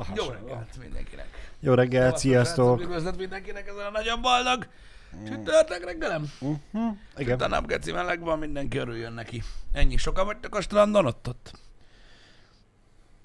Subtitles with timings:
[0.00, 1.26] A Jó reggelt mindenkinek.
[1.60, 2.80] Jó reggelt, sziasztok!
[2.80, 4.66] Üdvözlet mindenkinek ezen a nagyon boldog
[5.26, 6.32] csütörtök reggelem.
[6.40, 6.90] Uh-huh.
[7.18, 7.50] Itt a Igen.
[7.50, 9.42] napgeci meleg van, mindenki örüljön neki.
[9.72, 11.52] Ennyi, sokan vagytok a strandon ott ott?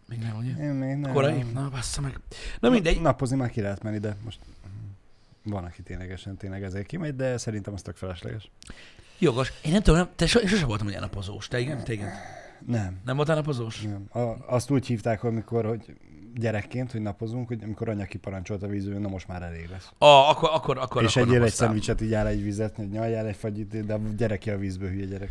[0.05, 0.63] Még nem, ugye?
[0.63, 1.13] Én még nem.
[1.13, 1.43] Korai?
[1.53, 2.19] Na, bassza meg.
[2.59, 3.01] Na mindegy.
[3.01, 4.39] Napozni már ki lehet menni, de most
[5.43, 8.51] van, aki ténylegesen tényleg ezért kimegy, de szerintem az tök felesleges.
[9.19, 9.51] Jogos.
[9.63, 11.47] Én nem tudom, nem, te so, én sosem voltam olyan napozós.
[11.47, 11.83] Te igen?
[11.83, 12.09] Te igen?
[12.65, 12.99] Nem.
[13.05, 13.81] Nem voltál napozós?
[13.81, 14.23] nem.
[14.23, 15.95] A, azt úgy hívták, amikor, hogy
[16.35, 19.89] gyerekként, hogy napozunk, hogy amikor anya kiparancsolt a vízből, na most már elég lesz.
[19.97, 21.03] Ah, akkor, akkor, akkor.
[21.03, 23.99] és akkor egyél egy szendvicset, így áll egy vizet, hogy nyaljál egy fagyit, de a
[24.17, 25.29] gyerek ki a vízből, hülye gyerek.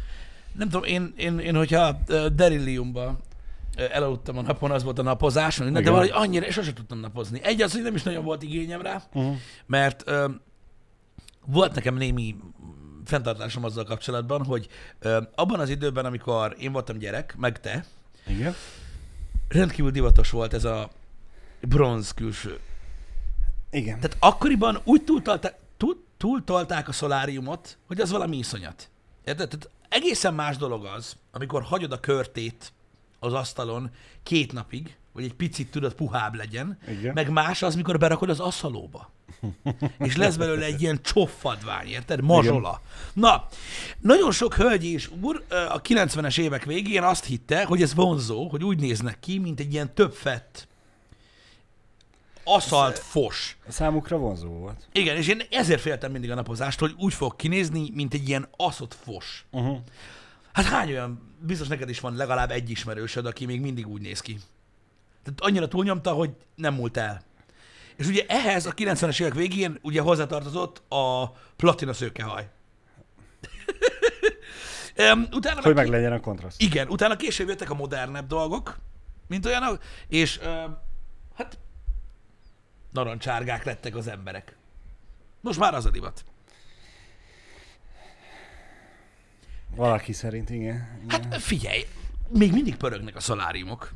[0.53, 1.99] Nem tudom, én, én, én hogyha
[2.35, 3.19] Derilliumba
[3.77, 7.41] elaludtam a napon, az volt a napozás, de valahogy annyira, és sosem tudtam napozni.
[7.43, 9.37] Egy az, hogy nem is nagyon volt igényem rá, Uh-huh.
[9.67, 10.29] mert ö,
[11.47, 12.37] volt nekem némi
[13.05, 17.85] fenntartásom azzal kapcsolatban, hogy ö, abban az időben, amikor én voltam gyerek, meg te,
[18.27, 18.55] Igen.
[19.49, 20.91] rendkívül divatos volt ez a
[21.69, 22.59] bronz külső.
[23.71, 24.01] Igen.
[24.01, 28.89] Tehát akkoriban úgy túltolták, túl, túltolták a szoláriumot, hogy az valami iszonyat.
[29.25, 29.49] Érted?
[29.49, 32.73] Tehát egészen más dolog az, amikor hagyod a körtét
[33.19, 33.91] az asztalon
[34.23, 37.13] két napig, hogy egy picit tudod puhább legyen, Igen.
[37.15, 39.11] meg más az, mikor berakod az aszalóba.
[39.99, 42.23] És lesz belőle egy ilyen csoffadvány, érted?
[42.23, 42.81] Mazsola.
[43.13, 43.47] Na,
[44.01, 48.65] nagyon sok hölgy és úr a 90-es évek végén azt hitte, hogy ez vonzó, hogy
[48.65, 50.69] úgy néznek ki, mint egy ilyen több fett
[52.45, 53.57] aszalt fos.
[53.69, 54.89] Számukra vonzó volt.
[54.93, 58.49] Igen, és én ezért féltem mindig a napozástól, hogy úgy fog kinézni, mint egy ilyen
[58.57, 59.45] aszott fos.
[59.51, 59.79] Uh-huh.
[60.53, 64.21] Hát hány olyan, biztos neked is van legalább egy ismerősöd, aki még mindig úgy néz
[64.21, 64.39] ki.
[65.23, 67.23] Tehát annyira túlnyomta, hogy nem múlt el.
[67.97, 72.49] És ugye ehhez a 90-es évek végén ugye hozzátartozott a platina szőkehaj.
[74.95, 76.61] Em, utána Hogy meg meg legyen a kontraszt.
[76.63, 78.79] igen, utána később jöttek a modernebb dolgok,
[79.29, 80.84] mint olyanok, és hát
[82.95, 84.57] narancsárgák lettek az emberek.
[85.41, 86.25] Most már az a divat.
[89.77, 90.99] Valaki szerint, igen.
[91.05, 91.31] igen.
[91.31, 91.87] Hát figyelj,
[92.29, 93.93] még mindig pörögnek a szoláriumok.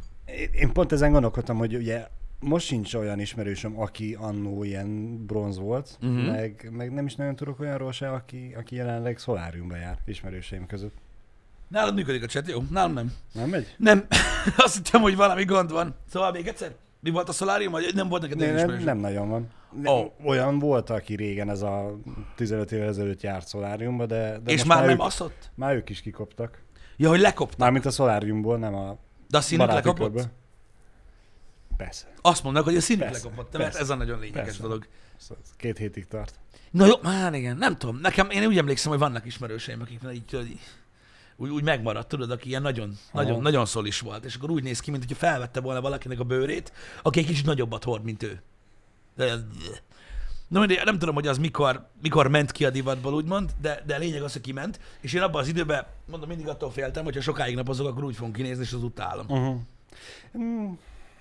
[0.53, 2.07] Én- pont ezen gondolkodtam, hogy ugye
[2.41, 6.27] most sincs olyan ismerősöm, aki annó ilyen bronz volt, uh-huh.
[6.27, 10.95] meg, meg nem is nagyon tudok olyanról se, aki, aki jelenleg szoláriumba jár ismerőseim között.
[11.69, 12.63] Nálad működik a chat, jó?
[12.71, 13.13] Nálam nem.
[13.33, 13.75] Nem megy?
[13.79, 14.07] Nem,
[14.57, 15.95] azt hittem, hogy valami gond van.
[16.09, 19.29] Szóval még egyszer, mi volt a szolárium, vagy nem volt neked Nem, nem, nem nagyon
[19.29, 19.49] van.
[19.87, 20.13] Ó.
[20.25, 21.99] Olyan volt, aki régen ez a
[22.35, 25.51] 15 évvel ezelőtt járt szoláriumba, de, de És most már nem ők, aszott?
[25.55, 26.63] már ők is kikoptak.
[26.97, 27.59] Ja, hogy lekoptak.
[27.59, 28.97] Mármint a szoláriumból, nem a
[29.29, 29.99] De a színük lekopott?
[29.99, 30.25] körből.
[31.77, 32.07] Persze.
[32.21, 33.79] Azt mondnak, hogy a színük Persze, lekopott, mert persze.
[33.79, 34.63] ez a nagyon lényeges Persze.
[34.63, 34.87] dolog.
[35.19, 36.35] Ez Két hétig tart.
[36.71, 37.97] Na jó, már igen, nem tudom.
[37.97, 40.61] Nekem, én úgy emlékszem, hogy vannak ismerőseim, akik így, így
[41.41, 43.23] úgy, úgy megmaradt, tudod, aki ilyen nagyon, Aha.
[43.25, 46.25] nagyon, nagyon szolis volt, és akkor úgy néz ki, mint hogyha felvette volna valakinek a
[46.25, 46.73] bőrét,
[47.03, 48.43] aki egy kicsit nagyobbat hord, mint ő.
[50.49, 53.95] Na mindegy, nem tudom, hogy az mikor, mikor ment ki a divatból, úgymond, de, de
[53.95, 57.21] a lényeg az, hogy kiment, és én abban az időben, mondom, mindig attól féltem, hogyha
[57.21, 59.27] sokáig napozok, akkor úgy fogom kinézni, és az utálom.
[59.29, 59.57] Uh-huh.
[60.39, 60.73] Mm.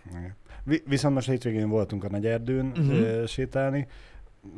[0.09, 0.35] igen.
[0.63, 2.89] Vi- Viszont most hétvégén voltunk a nagy erdőn Mhm.
[2.91, 3.25] uh-huh.
[3.25, 3.88] sétálni.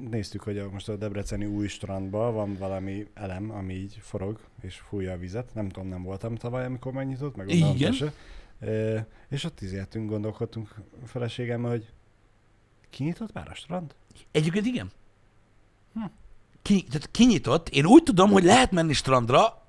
[0.10, 4.76] Néztük, hogy a, most a Debreceni új strandban van valami elem, ami így forog és
[4.76, 5.54] fújja a vizet.
[5.54, 7.92] Nem tudom, nem voltam tavaly, amikor megnyitott, meg Igen.
[7.92, 8.14] se.
[8.60, 11.86] E, és ott izéltünk, gondolkodtunk a feleségemmel, hogy
[12.90, 13.96] kinyitott már a strand?
[14.32, 14.92] Egyébként igen.
[15.94, 16.04] Hm.
[16.62, 17.70] Ki, tehát kinyitott.
[17.70, 19.66] Én úgy tudom, hogy lehet menni strandra.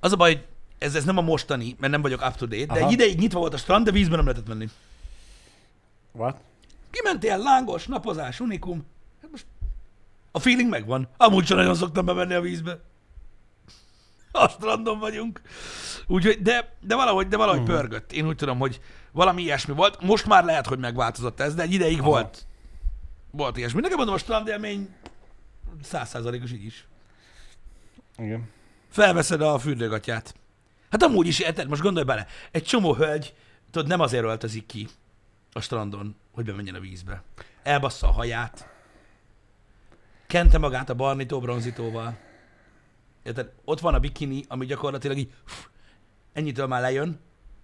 [0.00, 0.46] Az a baj, hogy
[0.78, 3.38] ez, ez nem a mostani, mert nem vagyok up to date, de egy ideig nyitva
[3.38, 4.68] volt a strand, de vízben nem lehetett menni.
[6.12, 6.40] What?
[6.90, 8.84] Kimentél, lángos, napozás, unikum.
[10.32, 11.08] A feeling megvan.
[11.16, 12.80] Amúgy sem nagyon szoktam bemenni a vízbe.
[14.32, 15.40] A strandon vagyunk.
[16.06, 17.70] Úgyhogy, de, de valahogy, de valahogy Mhm.
[17.70, 18.12] pörgött.
[18.12, 18.80] Én úgy tudom, hogy
[19.12, 20.02] valami ilyesmi volt.
[20.02, 22.08] Most már lehet, hogy megváltozott ez, de egy ideig Aha.
[22.08, 22.46] volt.
[23.30, 23.80] Volt ilyesmi.
[23.80, 24.88] Nekem mondom, a strandélmény
[25.82, 26.86] százszázalékos így is.
[28.18, 28.48] Igen.
[28.90, 30.34] Felveszed a fürdőgatját.
[30.90, 33.34] Hát amúgy is, érted, most gondolj bele, egy csomó hölgy,
[33.70, 34.88] tudod, nem azért öltözik ki
[35.52, 37.22] a strandon, hogy bemenjen a vízbe.
[37.62, 38.68] Elbassza a haját,
[40.30, 42.16] kente magát a barnító bronzítóval.
[43.22, 43.52] Érted?
[43.64, 45.64] Ott van a bikini, ami gyakorlatilag így, pff,
[46.32, 47.20] ennyitől már lejön.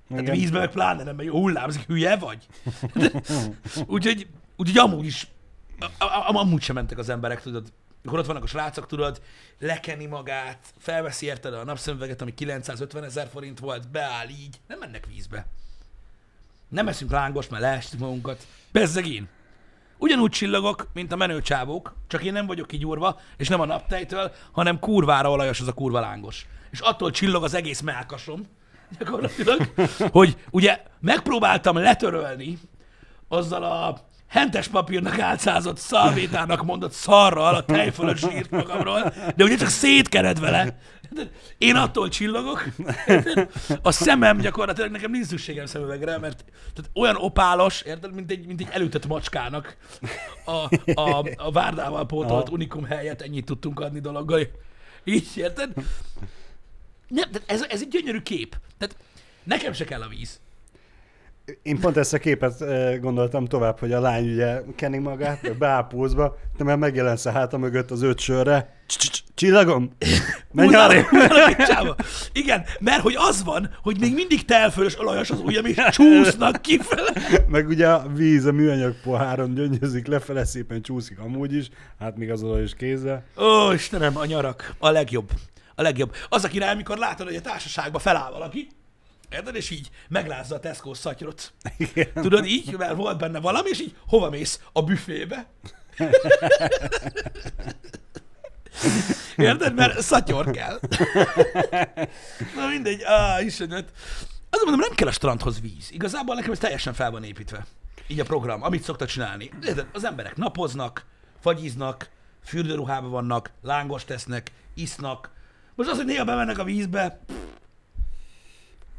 [0.09, 0.35] Tehát Igen.
[0.37, 2.47] vízbe meg pláne nem megy, hullámzik, hülye vagy?
[3.95, 4.27] úgyhogy,
[4.57, 5.27] úgyhogy amúgy is,
[6.33, 7.73] amúgy sem mentek az emberek, tudod,
[8.05, 9.23] akkor ott vannak a srácok, tudod,
[9.59, 15.07] lekeni magát, felveszi érted a napszemüveget, ami 950 ezer forint volt, beáll így, nem mennek
[15.07, 15.47] vízbe.
[16.69, 18.47] Nem eszünk lángos, mert leestük magunkat.
[18.73, 19.29] Bezzeg én.
[19.99, 24.33] Ugyanúgy csillagok, mint a menő csávók, csak én nem vagyok kigyúrva, és nem a naptejtől,
[24.53, 26.47] hanem kurvára olajos az a kurva lángos.
[26.71, 28.43] És attól csillog az egész melkasom,
[28.99, 29.73] gyakorlatilag,
[30.11, 32.59] hogy ugye megpróbáltam letörölni
[33.29, 33.97] azzal a
[34.29, 40.41] hentes papírnak álcázott szalvétának mondott szarral a tej fölött zsírt magamról, de ugye csak szétkered
[40.41, 40.79] vele.
[41.59, 42.65] Én attól csillogok,
[43.83, 48.61] a szemem gyakorlatilag nekem nincs szükségem szemüvegre, mert tehát olyan opálos, érted, mint egy, mint
[48.61, 49.77] egy elütött macskának
[50.45, 50.51] a,
[51.01, 54.41] a, a várdával pótolt unikum helyett ennyit tudtunk adni dologgal.
[55.05, 55.73] Így, érted?
[57.09, 58.57] Nem, ez, ez egy gyönyörű kép.
[58.79, 58.97] Tehát
[59.43, 60.41] nekem se kell a víz.
[61.63, 62.65] Én pont ezt a képet
[63.01, 65.53] gondoltam tovább, hogy a lány ugye keni magát,
[65.89, 68.75] pózba, te már megjelensz a háta mögött az öt sörre.
[69.35, 69.97] Csillagom!
[70.53, 71.97] Menj arra!
[72.33, 77.13] Igen, mert hogy az van, hogy még mindig telfölös olajos az ujjam, és csúsznak kifele.
[77.49, 81.69] Meg ugye a víz a műanyag poháron gyöngyözik lefele, szépen csúszik amúgy is,
[81.99, 83.25] hát még az olajos kézzel.
[83.39, 84.75] Ó, Istenem, a nyarak.
[84.79, 85.31] A legjobb.
[85.75, 86.15] A legjobb.
[86.29, 88.69] Az a király, amikor látod, hogy a társaságba feláll valaki,
[89.31, 91.53] érted, és így meglázza a Tesco szatyrot.
[91.77, 92.13] Igen.
[92.15, 94.61] Tudod, így, mert volt benne valami, és így hova mész?
[94.73, 95.47] A büfébe.
[99.37, 99.75] Érted?
[99.75, 100.81] Mert szatyor kell.
[102.55, 103.93] Na mindegy, á, istenet.
[104.51, 105.91] Azt mondom, nem kell a strandhoz víz.
[105.91, 107.67] Igazából nekem ez teljesen fel van építve.
[108.07, 109.51] Így a program, amit szoktak csinálni.
[109.63, 109.87] Érted?
[109.93, 111.05] Az emberek napoznak,
[111.41, 112.09] fagyiznak,
[112.45, 115.31] fürdőruhában vannak, lángos tesznek, isznak.
[115.75, 117.37] Most az, hogy néha bemennek a vízbe, pff,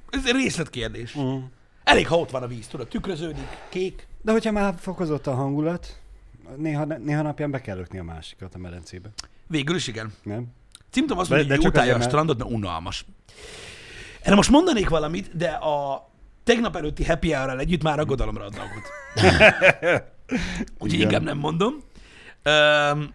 [0.09, 1.17] ez egy részletkérdés.
[1.19, 1.37] Mm.
[1.83, 4.07] Elég, ha ott van a víz, tudod, tükröződik, kék.
[4.21, 5.99] De hogyha már fokozott a hangulat,
[6.55, 9.09] néha, néha napján be kell lökni a másikat a medencébe.
[9.47, 10.13] Végül is igen.
[10.23, 10.45] Nem?
[10.91, 13.05] Címtom azt mondja, hogy utálja a strandot, mert unalmas.
[14.21, 16.09] Erre most mondanék valamit, de a
[16.43, 18.91] tegnap előtti happy hour együtt már aggodalomra ad okot.
[20.79, 21.73] Úgyhogy inkább nem mondom.
[22.43, 23.13] Öm,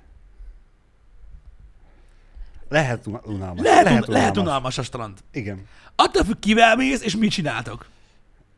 [2.69, 3.63] Lehet un- unalmas.
[3.65, 5.19] lehet, lehet, lehet unalmas a strand.
[5.33, 5.67] Igen.
[5.95, 7.87] Attól függ, kivel mész, és mit csináltok.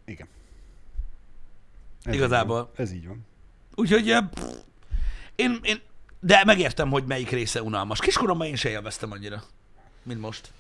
[0.04, 0.26] Igen.
[2.02, 2.58] Ez Igazából.
[2.58, 2.86] Így van.
[2.86, 3.26] Ez így van.
[3.75, 4.42] Úgyhogy pff,
[5.34, 5.81] én, én,
[6.20, 8.00] de megértem, hogy melyik része unalmas.
[8.00, 9.42] Kiskoromban én se élveztem annyira,
[10.02, 10.52] mint most.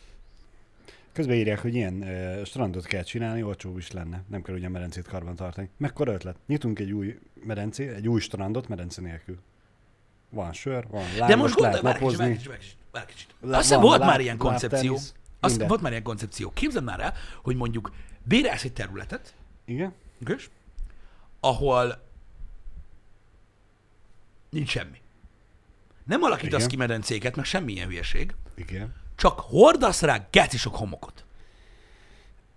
[1.12, 4.22] Közben írják, hogy ilyen uh, strandot kell csinálni, olcsó is lenne.
[4.28, 5.68] Nem kell ugye medencét karban tartani.
[5.76, 6.36] Mekkora ötlet?
[6.46, 9.38] Nyitunk egy új medencé, egy új strandot medence nélkül.
[10.30, 12.32] Van sör, van lángos, De most lehet gondolj, várj napozni.
[12.32, 13.34] kicsit, várj kicsit, várj kicsit.
[13.40, 14.78] Le- Azt hiszem, volt láb- már ilyen koncepció.
[14.92, 15.14] lábtenisz,
[15.44, 16.50] Azt volt már ilyen koncepció.
[16.50, 17.92] Képzeld már el, hogy mondjuk
[18.22, 19.94] bérelsz egy területet, Igen?
[20.24, 20.50] Kös?
[21.40, 22.02] ahol
[24.50, 25.00] nincs semmi.
[26.04, 26.68] Nem alakítasz Igen.
[26.68, 28.94] ki medencéket, meg semmilyen hülyeség, Igen.
[29.16, 31.24] csak hordasz rá geci sok homokot.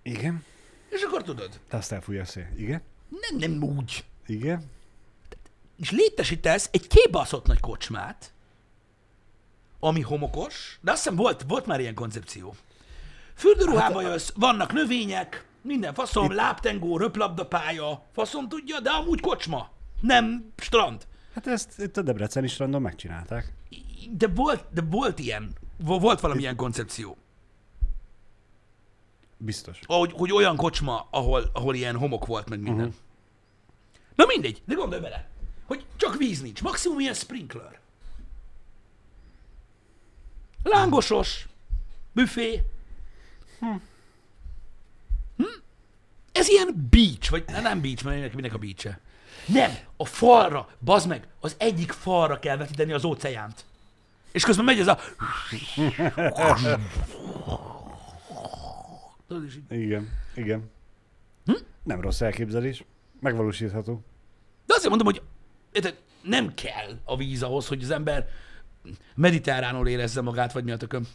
[0.02, 0.44] Igen.
[0.90, 2.48] És akkor tudod, De azt elfújja a szél.
[2.58, 2.82] Igen.
[3.10, 4.06] nem, nem úgy.
[4.26, 4.70] Igen.
[5.80, 8.34] És létesítesz egy kibaszott nagy kocsmát,
[9.80, 12.56] ami homokos, de azt hiszem volt, volt már ilyen koncepció.
[13.38, 19.70] Fürdőruhába jössz, vannak növények, minden faszom, lábtengó, röplabdapálya, faszom tudja, de amúgy kocsma,
[20.02, 21.08] nem strand.
[21.34, 23.54] Hát ezt itt a Debreceni strandon megcsinálták.
[24.12, 27.18] De volt, de volt ilyen, vo- volt valamilyen koncepció,
[29.38, 29.80] Biztos.
[29.86, 32.86] hogy, hogy olyan kocsma, ahol, ahol ilyen homok volt, meg minden.
[32.86, 33.02] Uh-huh.
[34.16, 35.28] Na mindegy, de gondolj bele,
[35.66, 37.80] hogy csak víz nincs, maximum ilyen sprinkler.
[40.64, 41.48] Lángosos,
[42.14, 42.64] büfé.
[43.60, 45.44] Hm.
[46.32, 49.00] Ez ilyen beach, vagy ne, nem beach, mert minek, minek a beach -e.
[49.46, 53.66] Nem, a falra, bazd meg, az egyik falra kell vetíteni az óceánt.
[54.32, 55.00] És közben megy ez a...
[59.70, 60.10] Igen.
[60.36, 60.70] Igen.
[61.46, 61.54] Hm?
[61.84, 62.84] Nem rossz elképzelés.
[63.20, 64.04] Megvalósítható.
[64.66, 65.22] De azért mondom, hogy
[65.72, 68.30] érted, nem kell a víz ahhoz, hogy az ember
[69.16, 71.08] mediterránul érezze magát, vagy mi a tököm.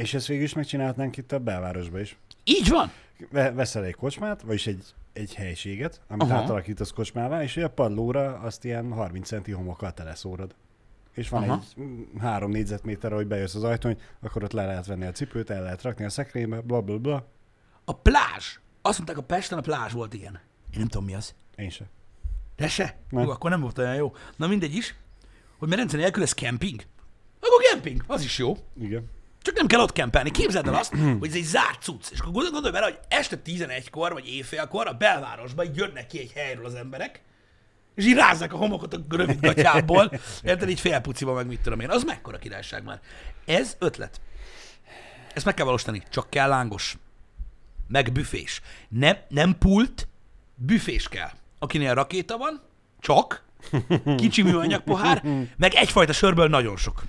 [0.00, 2.18] És ezt végül is megcsinálhatnánk itt a belvárosba is.
[2.44, 2.90] Így van.
[3.30, 6.34] Ve- veszel egy kocsmát, vagyis egy, egy helységet, amit Aha.
[6.34, 10.54] Átalakítasz kocsmává, és a padlóra azt ilyen 30 centi homokkal teleszórod.
[11.12, 11.62] És van Aha.
[11.76, 15.50] Egy mm, három négyzetméter, hogy bejössz az ajtón, akkor ott le lehet venni a cipőt,
[15.50, 17.26] el lehet rakni a szekrénybe, bla bla bla.
[17.84, 18.58] A plázs.
[18.82, 20.40] Azt mondták, a Pesten a plázs volt ilyen.
[20.72, 21.34] Én nem tudom, mi az.
[21.56, 21.84] Én se.
[22.56, 22.96] De se?
[23.10, 23.24] Nem.
[23.24, 24.14] Jó, akkor nem volt olyan jó.
[24.36, 24.94] Na mindegy is.
[25.58, 26.82] Hogy medence nélkül ez kemping?
[27.40, 28.56] Akkor kemping, az is jó.
[28.80, 29.08] Igen.
[29.42, 30.30] Csak nem kell ott kempelni.
[30.30, 32.10] Képzeld el azt, hogy ez egy zárt cucc.
[32.10, 36.18] És akkor gondol- gondolj bele, hogy este 11-kor vagy éjfélkor a belvárosban így jönnek ki
[36.18, 37.20] egy helyről az emberek,
[37.94, 41.90] és így rázzák a homokot a rövid gatyából, érted, így félpuciba, meg mit tudom én.
[41.90, 43.00] Az mekkora királyság már.
[43.46, 44.20] Ez ötlet.
[45.34, 46.02] Ezt meg kell valósítani.
[46.10, 46.96] Csak kell lángos.
[47.88, 48.60] Meg büfés.
[48.88, 50.08] Nem, nem pult,
[50.54, 51.30] büfés kell.
[51.58, 52.62] Akinél rakéta van,
[53.00, 53.44] csak,
[54.16, 55.22] kicsi műanyag pohár,
[55.56, 57.02] meg egyfajta sörből nagyon sok.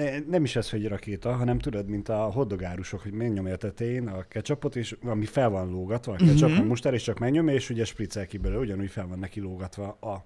[0.00, 4.08] Ne, nem is ez, hogy rakéta, hanem tudod, mint a hoddogárusok, hogy megnyomja a tetején
[4.08, 6.58] a ketchupot, és ami fel van lógatva, a ketchup, Mhm.
[6.58, 6.66] mm-hmm.
[6.66, 10.24] muster, és csak megnyomja, és ugye spriccel ki belőle, ugyanúgy fel van neki lógatva a,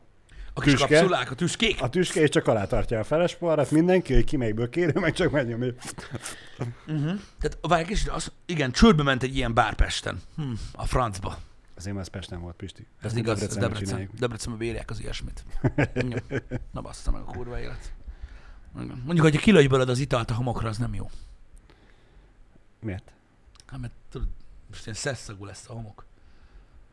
[0.56, 0.86] A kis Tüske.
[0.96, 1.82] kapszulák, a tüskék.
[1.82, 5.12] a tüske, és csak alá tartja a feles poharat, mindenki, hogy ki melyből kérő, meg
[5.12, 5.72] csak megnyomja.
[7.38, 10.20] Tehát várj kicsit, az, igen, csődbe ment egy ilyen bár Pesten.
[10.36, 11.38] Hm, a francba.
[11.76, 12.86] Azért ez Pest nem volt, Pisti.
[13.00, 15.44] Ez igaz, ez Debrecenben Debrecen, bírják az ilyesmit.
[16.72, 17.92] Na bassza meg a kurva élet.
[18.82, 19.02] Igen.
[19.04, 21.10] Mondjuk, hogy kilőj belőled az italt a homokra, az nem jó.
[22.80, 23.12] Miért?
[23.66, 24.28] Hát, mert tudod,
[24.68, 26.04] most ilyen szeszagú lesz a homok.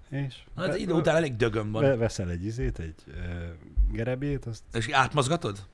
[0.09, 0.43] És?
[0.55, 1.81] Na, ez idő után elég dögöm van.
[1.81, 3.15] Ve- veszel egy izét, egy uh,
[3.91, 5.65] gerebjét, azt És átmozgatod?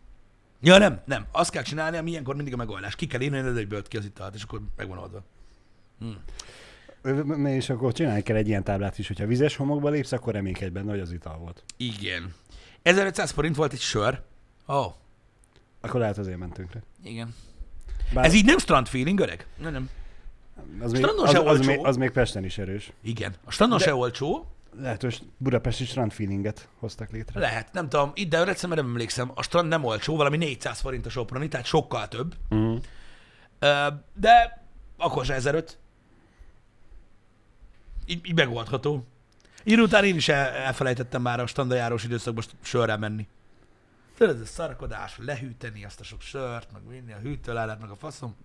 [0.62, 1.26] Ja, nem, nem.
[1.32, 2.96] Azt kell csinálni, ami ilyenkor mindig a megoldás.
[2.96, 5.24] Ki kell írni, hogy ki az italt, és akkor megvan oldva.
[6.00, 6.08] Hm.
[7.02, 10.72] Ö, és akkor csinálni kell egy ilyen táblát is, hogyha vizes homokba lépsz, akkor reménykedj
[10.72, 11.64] benne, hogy az ital volt.
[11.78, 12.34] Igen.
[12.82, 14.22] 1500 forint volt egy sör.
[14.68, 14.94] Ó, oh,
[15.82, 16.82] Akkor lehet azért mentünk le.
[17.04, 17.36] igen.
[18.14, 19.48] Bár Ez így nem strand feeling, öreg?
[19.58, 19.90] Nem, nem.
[20.82, 22.92] az, még, strandon az, se az, még, az még Pesten is erős.
[23.02, 23.34] Igen.
[23.46, 24.52] A strandon De- se olcsó.
[24.80, 27.40] Lehet, hogy Budapesti strand feelinget hoztak létre.
[27.40, 31.10] Lehet, nem tudom, itt Debrecenben nem emlékszem, a strand nem olcsó, valami 400 forint a
[31.10, 32.36] soproni, tehát sokkal több.
[32.50, 32.80] Uh-huh.
[34.14, 34.64] De
[34.98, 35.78] akkor se 1005.
[38.06, 39.06] Így, így megoldható.
[39.64, 43.28] Így után én is el, elfelejtettem már a standajárós időszakban sörrel menni.
[44.18, 47.96] Tudod, ez a szarakodás, lehűteni azt a sok sört, meg vinni a hűtőládat, meg a
[47.96, 48.36] faszom.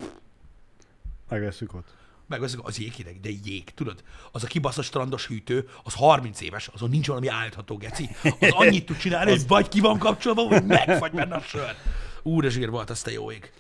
[1.29, 1.95] Megveszük ott.
[2.27, 4.03] Megveszünk az jéghideg, de jég, tudod?
[4.33, 8.09] Az a kibaszott strandos hűtő, az 30 éves, azon nincs valami állítható geci.
[8.23, 11.75] Az annyit tud csinálni, hogy vagy ki van kapcsolva, vagy megfagy benne a sör.
[12.23, 13.53] Úr, zsír volt, az te jó ég.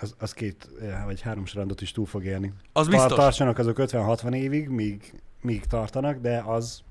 [0.00, 0.68] Az, az két
[1.04, 2.52] vagy három strandot is túl fog élni.
[2.72, 3.12] Az biztos.
[3.12, 6.82] Tartsanak azok 50-60 évig, míg, míg tartanak, de az,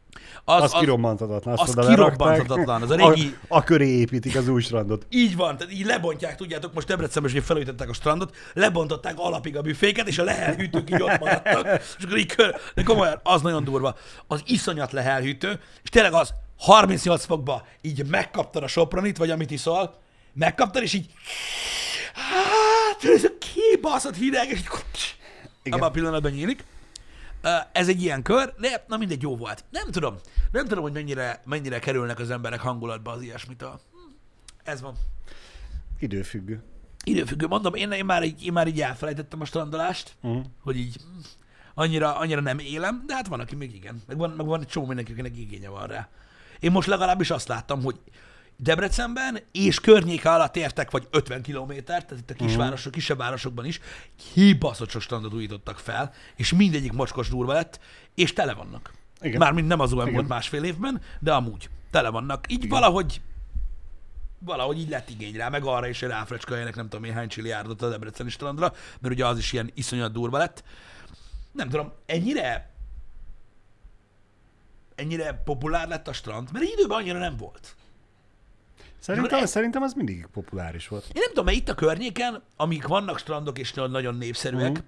[0.43, 1.57] Az, az, az kirobbantatatlan.
[1.57, 5.05] Azt az kirobbantatatlan, az a régi- A, a köré építik az új strandot.
[5.09, 9.61] Így van, tehát így lebontják, tudjátok, most Debrecenben is felújították a strandot, lebontották alapig a
[9.61, 13.63] büféket, és a lehelhűtők így ott maradtak, és akkor így kör, de komolyan, az nagyon
[13.63, 13.95] durva.
[14.27, 19.95] Az iszonyat lehelhűtő, és tényleg az 38 fokba így megkaptad a sopronit, vagy amit iszol,
[20.33, 21.05] megkaptad, és így
[22.13, 24.59] hát, ez a kibaszott hideg, és
[25.63, 26.63] így abban a pillanatban nyílik.
[27.71, 29.63] Ez egy ilyen kör, de na mindegy, jó volt.
[29.69, 30.15] Nem tudom,
[30.51, 33.79] nem tudom, hogy mennyire, mennyire kerülnek az emberek hangulatba az ilyesmitől.
[34.63, 34.95] Ez van.
[35.99, 36.63] Időfüggő.
[37.03, 40.45] Időfüggő, mondom, én, én, már, így, én már így elfelejtettem a strandolást, Uh-huh.
[40.61, 40.95] hogy így
[41.73, 44.01] annyira, annyira nem élem, de hát van, aki még igen.
[44.07, 46.09] Meg van, meg van egy csomó mindenki, akinek igénye van rá.
[46.59, 47.99] Én most legalábbis azt láttam, hogy
[48.63, 53.79] Debrecenben és környéke alatt értek vagy 50 kilométert, tehát itt a kisvárosok, kisebb városokban is,
[54.33, 57.79] kibaszott sok strandot újítottak fel, és mindegyik mocskos durva lett,
[58.15, 58.91] és tele vannak.
[59.21, 59.37] Igen.
[59.37, 60.17] Mármint nem az olyan Igen.
[60.17, 62.51] volt másfél évben, de amúgy tele vannak.
[62.51, 63.21] Így valahogy
[64.39, 67.81] valahogy így lett igény rá, meg arra is, hogy ráfrecskaljanak nem tudom én hány csiliárdot
[67.81, 70.63] a Debreceni strandra, mert ugye az is ilyen iszonyat durva lett.
[71.51, 72.69] Nem tudom, ennyire
[74.95, 77.75] ennyire populár lett a strand, mert időben annyira nem volt.
[79.01, 81.03] Szerintem, ez- szerintem az mindig populáris volt.
[81.05, 84.85] Én nem tudom, mert itt a környéken, amik vannak strandok és nagyon népszerűek, uh-huh.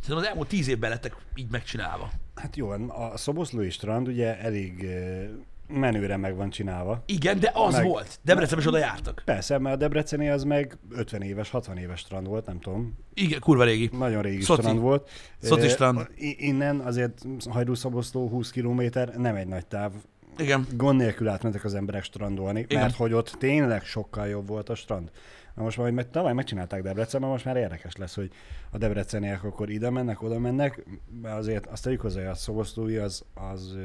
[0.00, 2.10] szerintem az elmúlt tíz évben lettek így megcsinálva.
[2.34, 5.28] Hát jó, a szoboszlói strand ugye elég eh,
[5.68, 7.02] menőre meg van csinálva.
[7.06, 8.18] Igen, de az Meg- volt.
[8.22, 9.22] Debrecenben is oda jártak.
[9.24, 12.94] Persze, mert a Debreceni az meg 50 éves, 60 éves strand volt, nem tudom.
[13.14, 13.90] Igen, kurva régi.
[13.92, 14.60] Nagyon régi Szoci.
[14.60, 15.10] strand volt.
[15.42, 16.08] Szoci Eh, strand.
[16.16, 18.82] Innen azért Hajdú-Szoboszló 20 km
[19.16, 19.92] nem egy nagy táv.
[20.38, 20.66] Igen.
[20.76, 22.80] Gond nélkül átmentek az emberek strandolni, Igen.
[22.80, 25.10] mert hogy ott tényleg sokkal jobb volt a strand.
[25.54, 28.30] Na most majd meg, tavaly megcsinálták Debrecenben, most már érdekes lesz, hogy
[28.70, 30.84] a debreceniek akkor ide mennek, oda mennek,
[31.22, 33.76] mert azért azt tegyük hozzá, hogy a szoboszlói az, az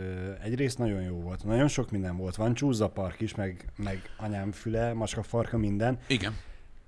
[0.44, 1.44] egyrészt nagyon jó volt.
[1.44, 2.36] Nagyon sok minden volt.
[2.36, 6.34] Van csúzzapark is, meg, meg anyám füle, macska farka, minden, Igen.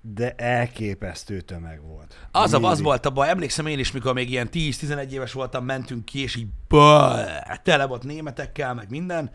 [0.00, 2.28] De elképesztő tömeg volt.
[2.30, 5.64] Az, a, az volt a baj, emlékszem én is, mikor még ilyen 10-11 éves voltam,
[5.64, 9.30] mentünk ki, és így bá, tele volt németekkel, meg minden,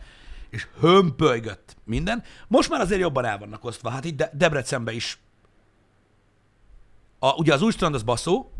[0.50, 2.22] és hömpölygött minden.
[2.48, 3.90] Most már azért jobban el vannak osztva.
[3.90, 5.18] Hát itt De- Debrecenben is.
[7.18, 8.50] A, ugye az új strand az baszó,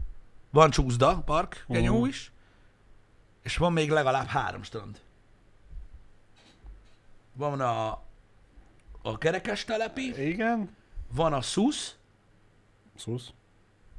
[0.50, 2.08] van Csúszda park, genyó Mhm.
[2.08, 2.32] is,
[3.42, 5.00] és van még legalább három strand.
[7.32, 8.02] Van a,
[9.02, 10.76] a kerekes telepi, Igen?
[11.14, 11.96] Van a Szusz,
[12.96, 13.32] Szusz?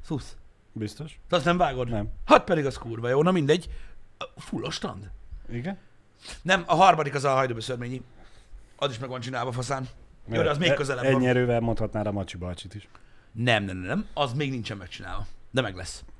[0.05, 0.35] Szusz,
[0.73, 1.19] Biztos?
[1.27, 1.89] te azt nem vágod?
[1.89, 2.09] Nem.
[2.25, 3.69] Hát pedig az kurva jó, na mindegy.
[4.37, 5.11] Full a strand.
[5.49, 5.77] Igen?
[6.41, 8.01] Nem, a harmadik az a hajdúbeszörményi.
[8.75, 9.87] Az is meg van csinálva faszán.
[10.27, 11.25] Jó, de az még E- közelebb Ennyi van.
[11.25, 12.87] erővel mondhatnád a Macsi bácsit is.
[13.31, 15.27] Nem, nem, nem, nem, az még nincsen megcsinálva.
[15.51, 16.03] De meg lesz.
[16.07, 16.11] Én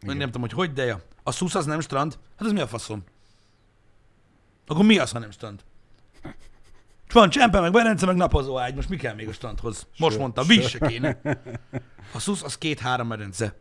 [0.00, 0.16] Igen.
[0.16, 1.00] nem tudom, hogy hogy, de ja.
[1.22, 2.18] A szusz az nem strand?
[2.36, 3.04] Hát ez mi a faszom?
[4.66, 5.64] Akkor mi az, ha nem strand?
[7.14, 8.74] Van csempe, meg berence, meg napozóágy.
[8.74, 9.86] Most mi kell még a strandhoz?
[9.98, 11.20] Most mondtam, víz se kéne.
[12.14, 13.56] A szusz az két-három medence.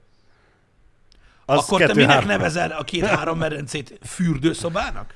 [1.45, 2.27] Az Akkor te kettő, minek három.
[2.29, 5.15] nevezed a két-három medencét fürdőszobának?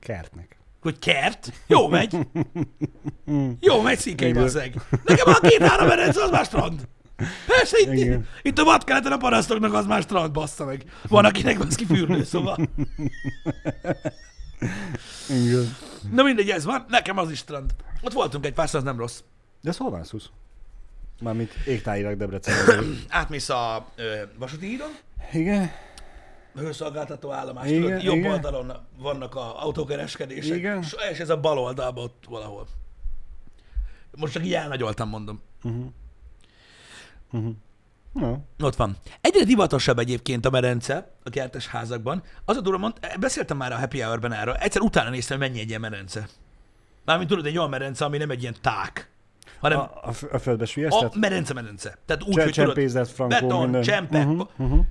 [0.00, 0.56] Kertnek.
[0.80, 1.52] Hogy kert?
[1.66, 2.16] Jó megy.
[3.60, 4.42] Jó megy, szíkei Igen.
[4.42, 4.74] bazzeg.
[5.04, 6.88] Nekem a két-három medence az már strand.
[7.46, 8.26] Persze, itt, Igen.
[8.42, 10.84] itt a vadkeleten a parasztoknak az már strand, bassza meg.
[11.08, 12.56] Van, akinek az ki fürdőszoba.
[15.28, 15.76] Igen.
[16.12, 16.84] Na mindegy, ez van.
[16.88, 17.74] Nekem az is strand.
[18.02, 19.20] Ott voltunk egy párszor, az nem rossz.
[19.60, 20.30] De ez hol van szusz?
[21.20, 22.98] Mármint égtájilag Debrecenben.
[23.08, 24.90] Átmész a ö, vasúti hídon,
[25.32, 25.70] Igen.
[26.54, 28.32] hőszolgáltató állomás, Igen, tudod, jobb igen.
[28.32, 30.82] oldalon vannak a autókereskedések, Igen.
[31.12, 32.66] és- ez a bal oldalban ott valahol.
[34.16, 35.40] Most csak így elnagyoltam, mondom.
[38.20, 38.36] No.
[38.60, 38.96] Ott van.
[39.20, 42.22] Egyre divatosabb egyébként a medence a kertes házakban.
[42.44, 45.60] Az a durva, mond, beszéltem már a Happy Hour-ben erről, egyszer utána néztem, hogy mennyi
[45.60, 46.28] egy ilyen medence.
[47.04, 49.10] Mármint tudod, egy olyan medence, ami nem egy ilyen ták,
[49.60, 51.14] hanem A, a, a, a földbe a sülyeztet?
[51.14, 51.98] medence medence.
[52.06, 53.82] Tehát úgy, Cse- hogy tudod, Csempézett, frankó, beton, minden.
[53.82, 54.84] csempe, Uh-huh, uh-huh.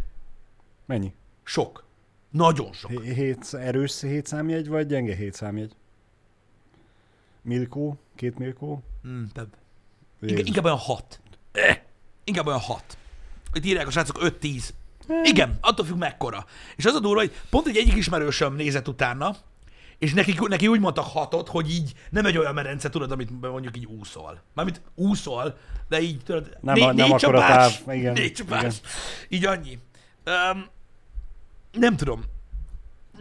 [0.86, 1.13] Mennyi?
[1.44, 1.84] sok.
[2.29, 2.91] Nagyon sok.
[2.91, 5.72] Hé- Hét, erős hét számjegy, vagy gyenge hét számjegy?
[7.41, 7.98] Milkó?
[8.15, 8.84] Két milkó?
[9.08, 9.48] Mm, több.
[10.22, 11.20] Inkább, inkább olyan hat.
[11.51, 11.79] Eh,
[12.24, 12.98] inkább olyan hat.
[13.55, 14.69] Itt írják a srácok 5-10.
[15.24, 16.45] Igen, attól függ mekkora.
[16.75, 19.35] És az a durva, hogy pont egy egyik ismerősöm nézett utána,
[19.97, 23.77] és neki, neki úgy mondtak hatot, hogy így nem egy olyan medence, tudod, amit mondjuk
[23.77, 24.41] így úszol.
[24.53, 25.57] Mármint úszol,
[25.89, 28.62] de így tudod, Nem né- nem négy csapás, táv, igen, négy csapás.
[28.62, 28.74] igen.
[29.29, 29.79] Így annyi.
[30.25, 30.65] Um,
[31.71, 32.24] nem tudom.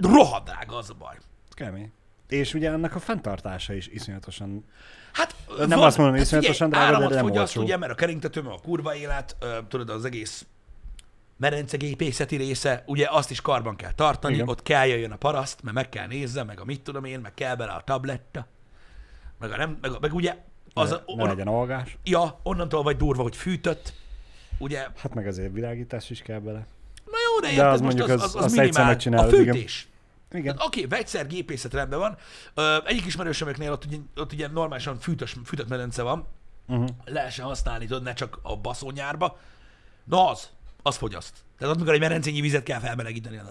[0.00, 1.16] Rohadt drága az a baj.
[1.50, 1.92] Kemény.
[2.28, 4.64] És ugye annak a fenntartása is iszonyatosan...
[5.14, 5.34] Hát,
[5.66, 7.62] Nem azt mondom, hát iszonyatosan drága, de nem fogyaszt, olcsó.
[7.62, 10.46] ugye, mert a keringtető, a kurva élet, ö, tudod, az egész
[11.36, 14.48] merencegépészeti része, ugye azt is karban kell tartani, Igen.
[14.48, 17.34] ott kell jöjjön a paraszt, mert meg kell nézze, meg a mit tudom én, meg
[17.34, 18.46] kell bele a tabletta,
[19.40, 20.36] meg, a nem, meg, a- meg ugye
[20.74, 21.96] az, ne, a, ne on, legyen algás.
[22.04, 23.92] ja, onnantól vagy durva, hogy fűtött,
[24.58, 26.66] ugye, Hát meg azért világítás is kell bele.
[27.04, 28.82] na jó, de, De érted, az most mondjuk az, az- az, az azt egyszer.
[28.82, 29.64] A megcsinálod, igen.
[30.34, 30.54] Igen.
[30.54, 32.16] Tehát Oké, okay, vegyszer, gépészet rendben van.
[32.54, 36.26] Ö, egyik ismerősömöknél ott ugye, ott ugye normálisan fűtös, fűtött medence van,
[36.68, 36.88] Uh-huh.
[37.04, 39.38] lehessen használni, tudod, ne csak a baszónyárba.
[40.04, 40.48] Na az,
[40.82, 41.32] az fogyaszt.
[41.58, 43.48] Tehát ott, amikor egy merencényi vizet kell felmelegíteni, az-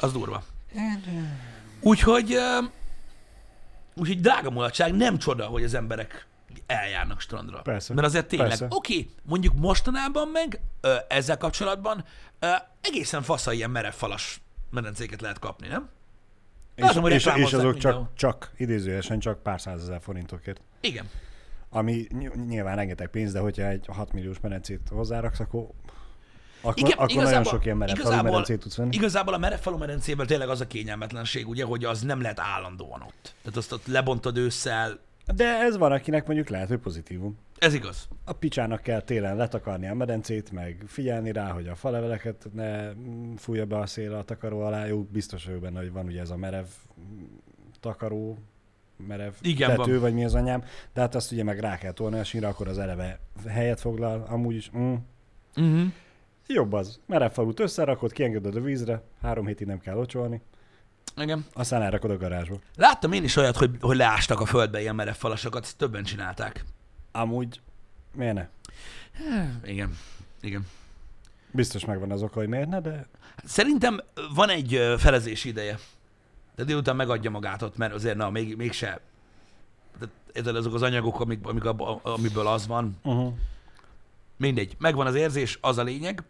[0.00, 0.42] az durva.
[1.80, 2.36] Úgyhogy,
[3.94, 6.26] úgyhogy drága mulatság, nem csoda, hogy az emberek
[6.66, 7.60] eljárnak strandra.
[7.62, 8.66] Persze, Mert azért tényleg, persze.
[8.70, 10.60] oké, mondjuk mostanában meg
[11.08, 12.04] ezzel kapcsolatban
[12.80, 14.40] egészen fasza ilyen merevfalas
[14.72, 15.88] medencéket lehet kapni, nem?
[16.74, 17.74] És, Látom, és, és azok mindenhol.
[17.78, 20.60] csak, csak, idézőjesen csak pár százezer forintokért.
[20.80, 21.08] Igen.
[21.70, 25.66] Ami ny- nyilván rengeteg pénz, de hogyha egy 6 milliós medencét hozzáraksz, akkor,
[26.60, 28.94] akkor, Igen, akkor nagyon igazából- sok ilyen merev falu igazából- medencét tudsz venni.
[28.96, 33.34] Igazából a merevfalu medencében tényleg az a kényelmetlenség, ugye, hogy az nem lehet állandóan ott.
[33.42, 34.98] Tehát azt ott lebontod ősszel,
[35.34, 37.38] De ez van, akinek mondjuk lehet, hogy pozitívum.
[37.58, 38.08] ez igaz.
[38.24, 42.92] A picsának kell télen letakarni a medencét, meg figyelni rá, hogy a faleveleket ne
[43.36, 44.86] fújja be a szél a takaró alá.
[44.86, 46.66] Jó, biztos vagyok benne, hogy van ugye ez a merev
[47.80, 48.38] takaró,
[49.06, 50.00] merev Igen, tető, van.
[50.00, 52.68] vagy mi az anyám, de hát azt ugye meg rá kell tolni a sínra, akkor
[52.68, 54.70] az eleve helyet foglal, amúgy is.
[54.76, 54.94] Mm.
[55.56, 55.92] Uh-huh.
[56.46, 57.00] Jobb az.
[57.06, 60.40] Merev falut összerakod, kiengeded a vízre, három hétig nem kell locsolni,
[61.16, 61.46] Igen.
[61.52, 62.58] aztán elrakod a garázsba.
[62.76, 66.64] Láttam én is olyat, hogy, hogy leástak a földbe ilyen merevfalasokat, ezt többen csinálták.
[67.12, 67.60] Amúgy,
[68.14, 68.48] miért ne?
[69.64, 69.98] Igen.
[70.40, 70.66] Igen.
[71.50, 73.06] Biztos megvan az oka, hogy miért ne, de
[73.44, 74.00] Szerintem
[74.34, 75.78] van egy ö, felezési ideje.
[76.54, 79.00] De délután megadja magát ott, mert azért na, még, mégse.
[80.32, 83.34] Tehát azok az anyagok, amik, amik abba, amiből az van, uh-huh.
[84.36, 86.22] Mindegy, megvan az érzés, az a lényeg.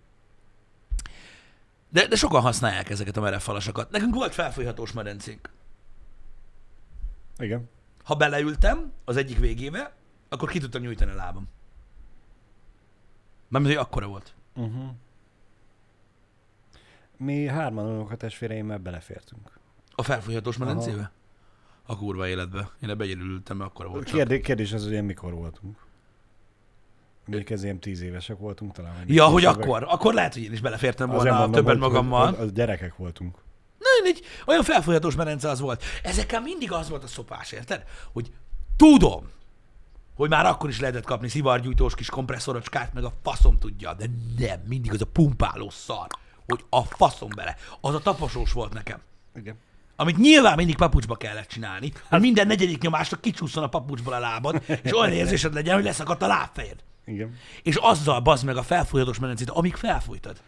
[1.92, 3.90] De, de sokan használják ezeket a merevfalasokat.
[3.90, 5.50] Nekünk volt felfújhatós medencénk.
[7.38, 7.68] igen.
[8.04, 9.94] Ha beleültem az egyik végébe,
[10.28, 11.48] akkor ki tudtam nyújtani a lábam.
[13.48, 14.34] Nem, hogy akkora volt.
[14.54, 14.90] Uh-huh.
[17.16, 19.58] Mi hárman unokatestvéreimmel belefértünk.
[19.94, 21.12] A felfújhatós medencébe?
[21.82, 22.70] A kurva életbe.
[22.80, 24.40] Én ebbe egyedül ültem, mert akkora volt csak.
[24.42, 25.78] Kérdés, az, hogy ilyen mikor voltunk.
[27.26, 28.94] Még ez ilyen tíz évesek voltunk talán.
[29.06, 29.86] Ja, hogy akkor.
[29.88, 32.26] Akkor lehet, hogy én is belefértem Azért volna mondom, többet hogy- magammal.
[32.26, 33.36] Hogy, hogy gyerekek voltunk.
[33.78, 35.82] Nem, egy olyan felfolyatós medence az volt.
[36.02, 37.84] Ezekkel mindig az volt a szopás, érted?
[38.12, 38.30] Hogy
[38.76, 39.30] tudom,
[40.14, 44.04] hogy már akkor is lehetett kapni szivargyújtós kis kompresszorocskát, meg a faszom tudja, de
[44.38, 46.06] nem, mindig az a pumpáló szar,
[46.46, 47.56] hogy a faszom bele.
[47.80, 48.98] Az a taposós volt nekem.
[49.34, 49.56] Igen.
[49.96, 54.62] Amit nyilván mindig papucsba kellett csinálni, hogy minden negyedik nyomásra kicsúszson a papucsból a lábad,
[54.82, 56.76] és olyan érzésed legyen, hogy leszakadt a lábfejed.
[57.04, 57.36] Igen.
[57.62, 60.42] És azzal bazd meg a felfújhatós medencét, amíg felfújtad.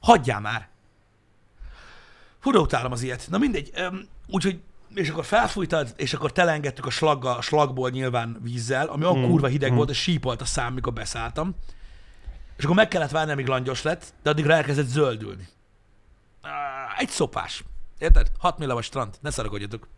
[0.00, 0.68] Hagyjál már!
[2.38, 3.26] Fura utálom az ilyet.
[3.30, 3.72] Na mindegy,
[4.26, 4.60] úgyhogy
[4.94, 9.46] és akkor felfújtad, és akkor telengedtük a, slagga, a slagból nyilván vízzel, ami olyan kurva
[9.46, 11.54] hideg volt, és sípolt a szám, mikor beszálltam.
[12.56, 15.48] És akkor meg kellett várni, amíg langyos lett, de addigra elkezdett zöldülni.
[16.98, 17.64] Egy szopás.
[17.98, 18.30] Érted?
[18.38, 19.14] 6 milliós strand.
[19.20, 19.88] Ne szarakodjatok.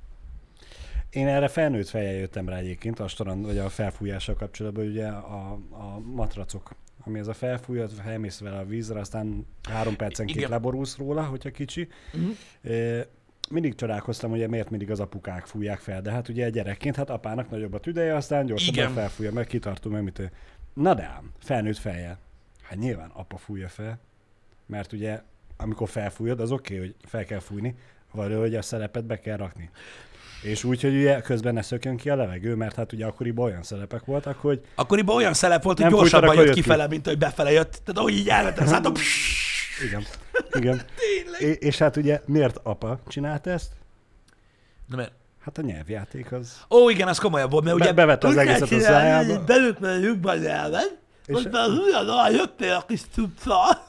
[1.12, 5.53] Én erre felnőtt fejjel jöttem rá egyébként a strand, vagy a felfújással kapcsolatban, ugye a,
[5.70, 10.51] a matracok, ami ez a felfújat, felmész vele a vízre, aztán három percenként Igen.
[10.51, 11.88] leborulsz róla, hogyha kicsi.
[12.14, 13.01] Uh-huh.
[13.51, 17.51] Mindig csodálkoztam, hogy miért mindig az apukák fújják fel, de hát ugye gyerekként, hát apának
[17.51, 18.92] nagyobb a tüdeje, aztán gyorsabban Igen.
[18.92, 20.31] felfújja, meg kitartó, meg mit.
[20.75, 22.18] Na de ám, felnőtt fejjel.
[22.62, 23.98] Hát nyilván apa fújja fel,
[24.66, 25.20] mert ugye
[25.57, 27.75] amikor felfújod, az oké, okay, hogy fel kell fújni,
[28.12, 29.70] vagy hogy a szelepet be kell rakni.
[30.42, 33.62] És úgy, hogy ugye közben ne szökjön ki a levegő, mert hát ugye akkoriban olyan
[33.62, 36.61] szelepek voltak, hogy Akkoriban olyan szelep volt, hogy gyorsabban jött jött ki.
[36.61, 37.70] kifele, mint hogy befele jött.
[37.70, 38.92] Tehát ahogy így elvettem, átom,
[39.87, 40.05] igen,
[40.55, 40.76] igen.
[40.96, 41.40] Tényleg.
[41.40, 43.72] É- és hát ugye miért apa csinálta ezt?
[44.87, 45.12] Na, mert...
[45.44, 46.61] Hát a nyelvjáték az.
[46.70, 47.92] Ó, igen, az komolyabb volt, mert Be- ugye...
[47.92, 49.44] bevette az egészet a szájába.
[49.44, 50.85] Belőtt meg a lyukba nyelven,
[51.26, 53.87] És- most már hülyen, ah, jöttél a kis cucca.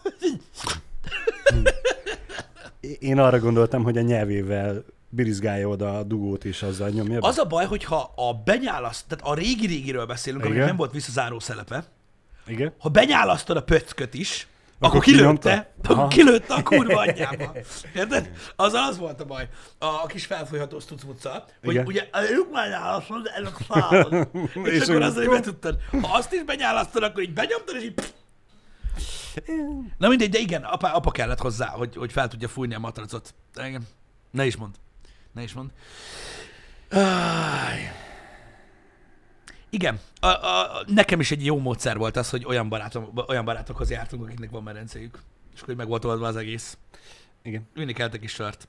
[2.80, 4.84] É- Én arra gondoltam, hogy a nyelvével
[5.16, 7.20] birizgálja oda a dugót és azzal nyomja.
[7.20, 7.28] be.
[7.28, 11.84] Az a baj, hogyha a benyálaszt, tehát a régi-régiről beszélünk, aminek nem volt visszazáró szelepe,
[12.48, 12.74] Igen?
[12.80, 14.48] ha benyálasztod a pöcköt is,
[14.80, 17.52] akkor, Akkor kilőtte, akkor kilőtte a kurva anyjába.
[17.96, 18.32] Érted?
[18.56, 19.48] Azzal az volt a baj,
[19.78, 21.86] a, a kis felfújható stucmuccal, hogy Igen.
[21.86, 24.30] ugye a lyuk benyálasztod, ez a szál.
[24.64, 25.78] és, És akkor azzal így be tudtad.
[26.02, 27.94] Ha azt is benyálasztod, akkor így benyomtad, és így...
[27.94, 28.10] pff.
[29.98, 33.34] Na mindegy, de igen, apa, apa kellett hozzá, hogy, hogy fel tudja fújni a matracot.
[33.66, 33.88] Igen.
[34.32, 34.76] Ne is mond.
[35.34, 35.72] Ne is mond.
[36.90, 37.92] Áj.
[39.70, 43.90] Igen, a, a, nekem is egy jó módszer volt az, hogy olyan, barátom, olyan barátokhoz
[43.90, 45.20] jártunk, akiknek van medencéjük.
[45.56, 46.78] És akkor meg volt oldva az egész.
[47.42, 47.68] Igen.
[47.74, 48.68] Vinni egy kis sört.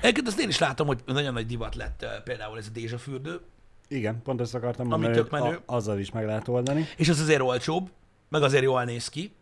[0.00, 3.40] Egyébként azt én is látom, hogy nagyon nagy divat lett például ez a dézsa fürdő,
[3.88, 5.60] Igen, pont ezt akartam Ami mondani, tök menő.
[5.66, 6.86] a, azzal is meg lehet oldani.
[6.96, 7.90] és az azért olcsóbb,
[8.28, 9.34] meg azért jól néz ki,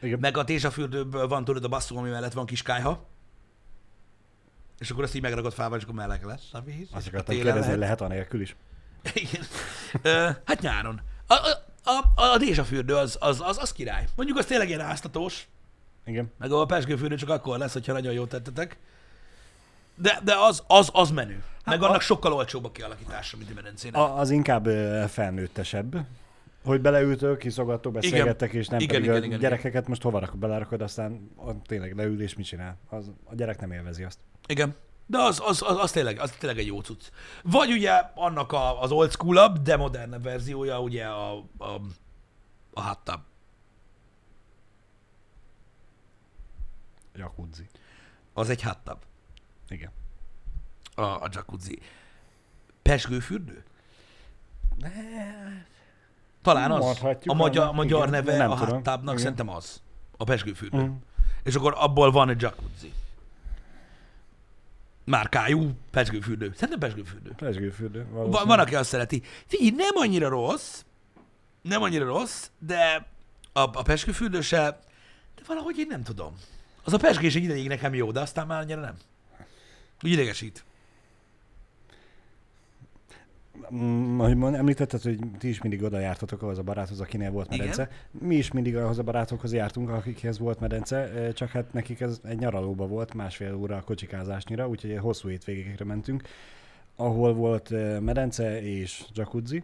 [0.00, 0.18] Igen.
[0.18, 3.06] meg a dézsa fürdőből van tudod a basszú, ami mellett van kis kájha,
[4.78, 6.88] és akkor azt így megragad fával, és akkor meleg lesz a víz.
[6.92, 7.78] Azt akartam kérdezni, lehet.
[7.78, 8.56] lehet anélkül is.
[9.14, 9.42] Igen.
[10.02, 11.00] Ö, hát nyáron.
[11.26, 14.04] A, a, a, a dézsa fürdő az, az, az, az király.
[14.16, 15.48] Mondjuk az tényleg ilyen áztatós,
[16.04, 16.32] Igen.
[16.38, 18.76] meg a pesgőfürdő csak akkor lesz, hogyha nagyon jót tettetek.
[19.94, 21.42] De, de az, az, az menő.
[21.64, 23.96] Meg Hát annak a- sokkal olcsóbb a kialakítása, mint a medencének.
[24.00, 24.66] A, az inkább
[25.08, 25.96] felnőttesebb.
[26.64, 30.38] Hogy beleültök, kiszogattok, beszélgettek, és nem Igen, pedig igen, a igen, gyerekeket most hova rakod,
[30.38, 32.78] belerakod, aztán a, tényleg leül és mit csinál.
[32.88, 34.18] Az, a gyerek nem élvezi azt.
[34.46, 34.76] Igen.
[35.06, 37.10] De az, az, az, az, tényleg, az tényleg egy jó cucc.
[37.42, 41.80] Vagy ugye annak a, az old school de modernebb verziója, ugye a, a,
[42.72, 43.20] a hot tub.
[47.14, 47.66] Jacuzzi.
[48.32, 48.98] Az egy hot tub.
[49.68, 49.90] Igen.
[50.94, 51.78] A, a jacuzzi.
[52.82, 53.64] Pesgőfürdő?
[56.42, 57.00] Talán az.
[57.24, 58.74] A magyar, annak, magyar igen, neve nem a tudom.
[58.74, 59.18] hot tubnak Igen.
[59.18, 59.82] szerintem az.
[60.16, 60.82] A pesgőfürdő.
[60.82, 60.94] Mm.
[61.42, 62.92] És akkor abból van egy jacuzzi.
[65.04, 66.52] Márkájú pesgőfürdő.
[66.54, 67.32] Szerintem pesgőfürdő.
[67.36, 68.06] Pesgőfürdő.
[68.10, 69.22] Van, van, aki azt szereti.
[69.46, 70.82] Figyelj, nem annyira rossz,
[71.62, 73.06] nem annyira rossz, de
[73.52, 74.80] a, a pesgőfürdő se,
[75.36, 76.34] de valahogy én nem tudom.
[76.84, 78.96] Az a pesgés egy ideig nekem jó, de aztán már annyira nem.
[80.02, 80.64] Úgy idegesít.
[83.74, 87.58] Mm, Ahogy említetted, hogy ti is mindig oda jártatok ahhoz a baráthoz, akinél volt Igen.
[87.58, 87.90] medence.
[88.10, 92.38] Mi is mindig ahhoz a barátokhoz jártunk, akikhez volt medence, csak hát nekik ez egy
[92.38, 96.22] nyaralóba volt, másfél óra a kocsikázásnyira, úgyhogy hosszú hétvégékre mentünk,
[96.96, 99.62] ahol volt medence és jacuzzi,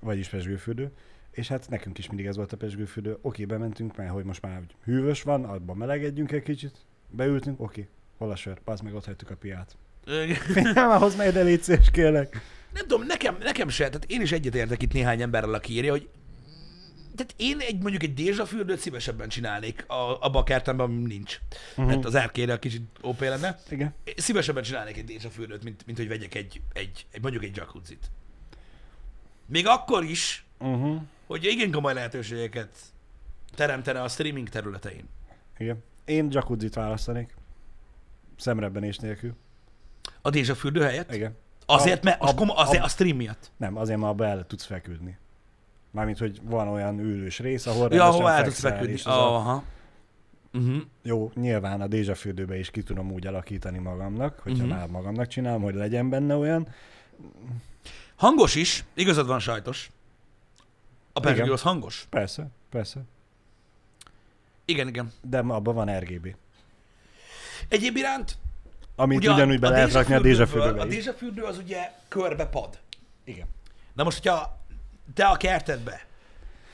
[0.00, 0.90] vagyis pesgőfürdő,
[1.30, 3.18] és hát nekünk is mindig ez volt a pesgőfürdő.
[3.20, 6.76] Oké, bementünk, mert hogy most már úgy hűvös van, abban melegedjünk egy kicsit,
[7.10, 8.58] beültünk, oké, hol a sör?
[8.64, 9.76] Pazd meg ott hagytuk a piát.
[10.74, 12.40] Nem, ahhoz megy el, légy szíves, kérlek.
[12.72, 16.08] Nem tudom, nekem, nekem se, tehát én is egyetértek itt néhány emberrel, aki írja, hogy
[17.16, 21.38] tehát én egy, mondjuk egy dézsafürdőt szívesebben csinálnék a, abba a kertemben, ami nincs.
[21.70, 21.86] Uh-huh.
[21.86, 23.58] Mert az erkére kicsit OP lenne.
[23.70, 23.94] Igen.
[24.16, 28.10] Szívesebben csinálnék egy dézsafürdőt, mint, mint hogy vegyek egy, egy, egy, mondjuk egy jacuzzit.
[29.46, 31.02] Még akkor is, Uh-huh.
[31.26, 32.76] hogy igen komoly lehetőségeket
[33.54, 35.08] teremtene a streaming területein.
[35.58, 35.82] Igen.
[36.04, 37.34] Én jacuzzit választanék.
[38.36, 39.34] Szemrebbenés nélkül.
[40.20, 41.14] A dézsafürdő helyett?
[41.14, 41.36] Igen.
[41.66, 43.50] Azért, A- mert az a- komo- azért a- a stream miatt.
[43.56, 45.18] Nem, azért már bele tudsz feküdni.
[45.90, 48.94] Mármint, hogy van olyan ülős rész, ahol Ja, ahol el tudsz feküdni.
[48.94, 49.62] az a- Aha.
[50.54, 50.76] Uh-huh.
[51.02, 54.74] Jó, nyilván a Dézsa fürdőbe is ki tudom úgy alakítani magamnak, hogyha Mhm.
[54.74, 56.68] már magamnak csinálom, hogy legyen benne olyan.
[58.16, 59.90] Hangos is, igazad van sajtos.
[61.12, 61.20] A.
[61.20, 62.06] Pergő az hangos.
[62.10, 63.00] Persze, persze.
[64.64, 65.12] Igen, igen.
[65.22, 66.34] De abban van RGB.
[67.68, 68.38] Egyéb iránt
[68.96, 72.78] Amit Ugye ugyanúgy be lehet rakni a dézsafürdőbe A dézsafürdő az ugye körbe pad.
[73.24, 73.46] Igen.
[73.92, 74.60] Na most, hogyha
[75.14, 76.06] te a kertedbe,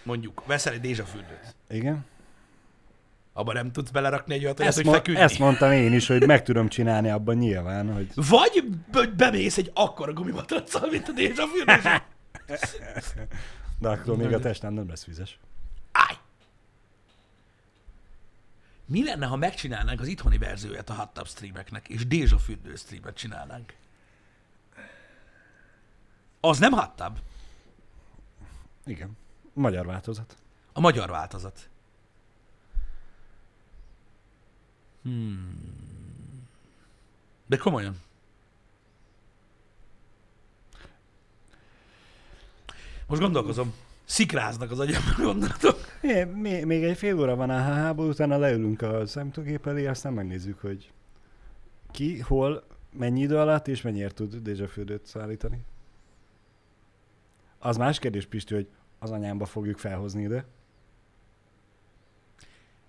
[0.02, 2.04] mondjuk, veszel egy dézsafürdőt, Igen.
[3.32, 5.20] abban nem tudsz belerakni egy olyat, olyat, Ezt, hogy mo- feküdni.
[5.20, 9.70] ezt mondtam én is, hogy meg tudom csinálni abban nyilván, hogy Vagy be- bemész egy
[9.74, 11.72] akkora gumimatraccal, mint a dézsafürdő,
[12.46, 12.60] és
[13.80, 15.38] de akkor még a testem nem lesz vizes.
[15.92, 16.16] Állj!
[18.88, 23.16] Mi lenne, ha megcsinálnánk az itthoni verzióját a hot tub streameknek, és Dézsa fürdő streamet
[23.16, 23.74] csinálnánk?
[26.40, 27.18] Az nem hot tub,
[28.84, 29.16] Igen.
[29.52, 30.36] Magyar változat.
[30.72, 31.68] a magyar változat.
[35.02, 36.46] Hmm.
[37.46, 38.00] De komolyan.
[43.06, 43.74] Most gondolkozom.
[44.04, 45.87] Szikráznak az agyamban gondolatok.
[46.00, 50.12] É, még, még egy fél óra van a háhából, utána leülünk a számítógép elé, aztán
[50.12, 50.92] megnézzük, hogy
[51.90, 55.64] ki, hol, mennyi idő alatt és mennyiért tud dézsafürdőt szállítani.
[57.58, 60.44] Az más kérdés, Pisti, hogy az anyámba fogjuk felhozni ide.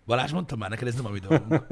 [0.06, 1.66] Balázs, mondtam már neked, ez nem a mi dolgunk.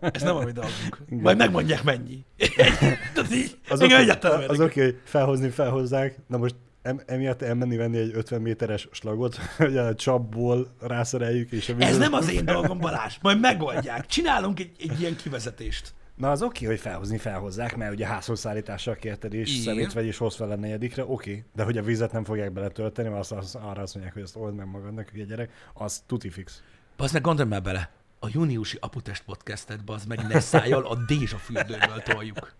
[0.00, 1.02] Ez nem a mi dolgunk.
[1.06, 1.22] Igen.
[1.22, 2.24] Majd megmondják mennyi.
[3.14, 8.10] Tehát így, Az oké, oké, hogy felhozni felhozzák, na most em, emiatt elmenni venni egy
[8.14, 13.16] 50 méteres slagot, hogy a csapból rászereljük, és a Ez nem az én dolgom, Balázs.
[13.22, 14.06] Majd megoldják.
[14.06, 15.94] Csinálunk egy, egy ilyen kivezetést.
[16.14, 20.36] Na az oké, hogy felhozni felhozzák, mert ugye házhoz szállítással kérted, és szemétvegy és hoz
[20.36, 21.44] fel a negyedikre, oké.
[21.54, 24.36] De hogy a vizet nem fogják beletölteni, mert azt, azt, arra azt mondják, hogy ezt
[24.36, 26.62] old meg magadnak, hülye gyerek, az tuti fix.
[26.96, 27.90] Bazd meg, gondolj már bele.
[28.18, 32.54] A júniusi Aputest podcastet, bazd meg, ne szájjal a Dézsa fürdőből toljuk.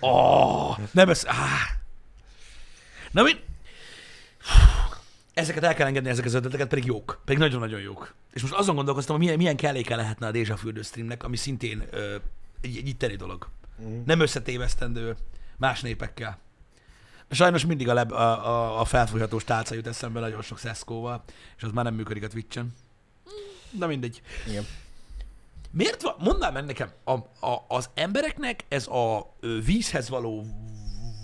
[0.00, 1.24] Oh, nem ez...
[1.24, 1.84] Ah.
[3.10, 3.32] Na mi...
[5.34, 7.20] Ezeket el kell engedni, ezeket az ötleteket, pedig jók.
[7.24, 8.14] Pedig nagyon-nagyon jók.
[8.32, 11.82] És most azon gondolkoztam, hogy milyen, milyen kelléke lehetne a Dézsa fürdő streamnek, ami szintén
[11.90, 12.14] ö,
[12.60, 13.48] egy, egy itteni dolog.
[13.82, 14.02] Mm.
[14.04, 15.16] Nem összetévesztendő
[15.56, 16.38] más népekkel.
[17.30, 21.24] Sajnos mindig a, leb, a, a, a felfújhatós tálca jut eszembe nagyon sok szeszkóval,
[21.56, 22.74] és az már nem működik a Twitch-en.
[23.70, 24.22] Na mindegy.
[24.48, 24.66] Igen.
[25.70, 27.12] Miért van, mondd meg nekem, a,
[27.46, 30.46] a, az embereknek ez a vízhez való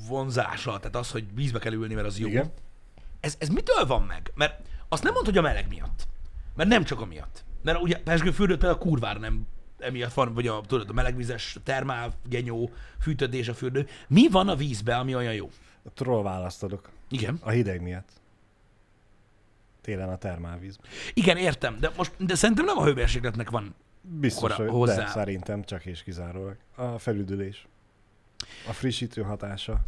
[0.09, 2.53] vonzása, tehát az, hogy vízbe kell ülni, mert az jó, Igen.
[3.21, 4.31] ez, ez mitől van meg?
[4.35, 6.09] Mert azt nem mondod, hogy a meleg miatt.
[6.57, 7.45] Mert nem csak amiatt.
[7.63, 9.47] Mert ugye pesgőfürdőt például kurvára nem
[9.79, 13.87] emiatt van, vagy a, tudod, a melegvizes termál, genyó, fűtödés a fürdő.
[14.09, 15.51] Mi van a vízbe, ami olyan jó?
[15.85, 16.91] A troll választ adok.
[17.09, 17.39] Igen.
[17.41, 18.09] A hideg miatt.
[19.81, 20.79] Télen a termálvíz.
[21.15, 23.75] Igen, értem, de most de szerintem nem a hőmérsékletnek van.
[24.01, 24.97] Biztos, Kora- hogy hozzá.
[24.97, 26.57] de szerintem csak és kizárólag.
[26.75, 27.67] A felüdülés.
[28.69, 29.81] A frissítő hatása.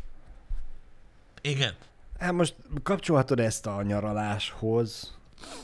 [1.40, 1.74] Igen.
[2.18, 5.18] Hát most kapcsolhatod ezt a nyaraláshoz,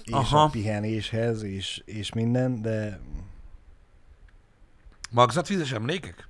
[0.05, 0.43] és Aha.
[0.43, 3.01] a pihenéshez, és, és minden, de...
[5.11, 6.29] Magzatvízes emlékek?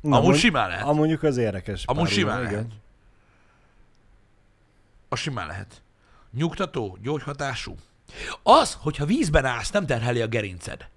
[0.00, 0.84] Na, Amúgy simán lehet.
[0.84, 1.84] Amúgy mondjuk az érdekes.
[1.84, 2.52] Amúgy simán igen.
[2.52, 2.70] lehet.
[5.08, 5.82] Az simán lehet.
[6.32, 7.74] Nyugtató, gyógyhatású.
[8.42, 10.88] Az, hogyha vízben állsz, nem terheli a gerinced.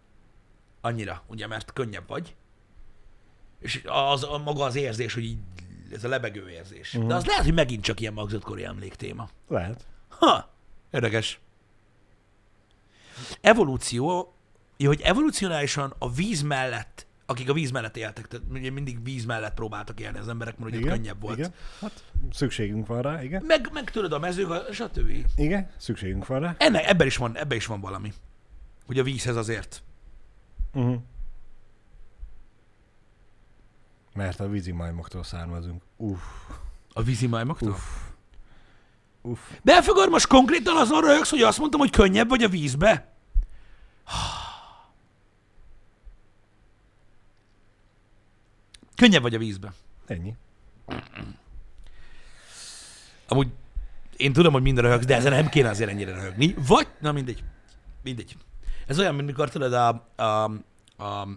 [0.82, 2.36] Annyira, ugye, mert könnyebb vagy.
[3.60, 5.38] És az a maga az érzés, hogy így
[5.94, 6.94] ez a lebegő érzés.
[6.94, 7.10] Uh-huh.
[7.10, 9.30] De az lehet, hogy megint csak ilyen magzatkori emléktéma.
[9.48, 9.86] Lehet.
[10.08, 10.50] Ha,
[10.92, 11.40] érdekes.
[13.42, 14.34] Evolúció,
[14.78, 19.26] ja, hogy evolúcionálisan a víz mellett, akik a víz mellett éltek, tehát ugye mindig víz
[19.26, 21.38] mellett próbáltak élni az emberek, mert ugye könnyebb volt.
[21.38, 21.54] Igen.
[21.82, 23.44] Hát szükségünk van rá, igen.
[23.46, 25.26] Meg, meg tudod, a mezők, stb.
[25.36, 26.56] Igen, szükségünk van rá.
[26.58, 28.14] Ennek, ebben is van, ebben is van valami.
[28.86, 29.84] Hogy a vízhez azért.
[30.74, 31.02] Uh-huh.
[34.14, 35.82] Mert a vízi majmoktól származunk.
[35.98, 36.22] Uff,
[36.94, 37.70] A vízi majmoktól?
[37.70, 37.84] Uff.
[39.22, 39.40] uff.
[39.62, 43.14] Belfogad, most konkrétan azon röhögsz, hogy azt mondtam, hogy könnyebb vagy a vízbe?
[48.96, 49.74] Könnyebb vagy a vízbe.
[50.08, 50.36] Ennyi.
[53.28, 53.48] Amúgy
[54.18, 56.56] én tudom, hogy minden röhögsz, de ezen nem kéne azért ennyire röhögni.
[56.68, 57.44] Vagy, na mindegy.
[58.04, 58.38] Mindegy.
[58.88, 60.24] Ez olyan, mint mikor tudod, a, a,
[61.04, 61.28] a,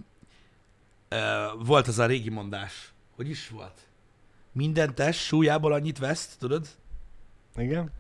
[1.65, 2.93] volt az a régi mondás.
[3.17, 3.81] Hogy is volt?
[4.53, 6.67] Minden test súlyából annyit veszt, tudod?
[7.57, 7.91] Igen.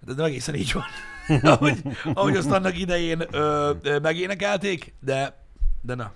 [0.00, 0.84] De, de egészen így van.
[1.52, 1.82] ahogy,
[2.14, 5.44] ahogy azt annak idején ö, ö, megénekelték, de,
[5.82, 6.12] de na.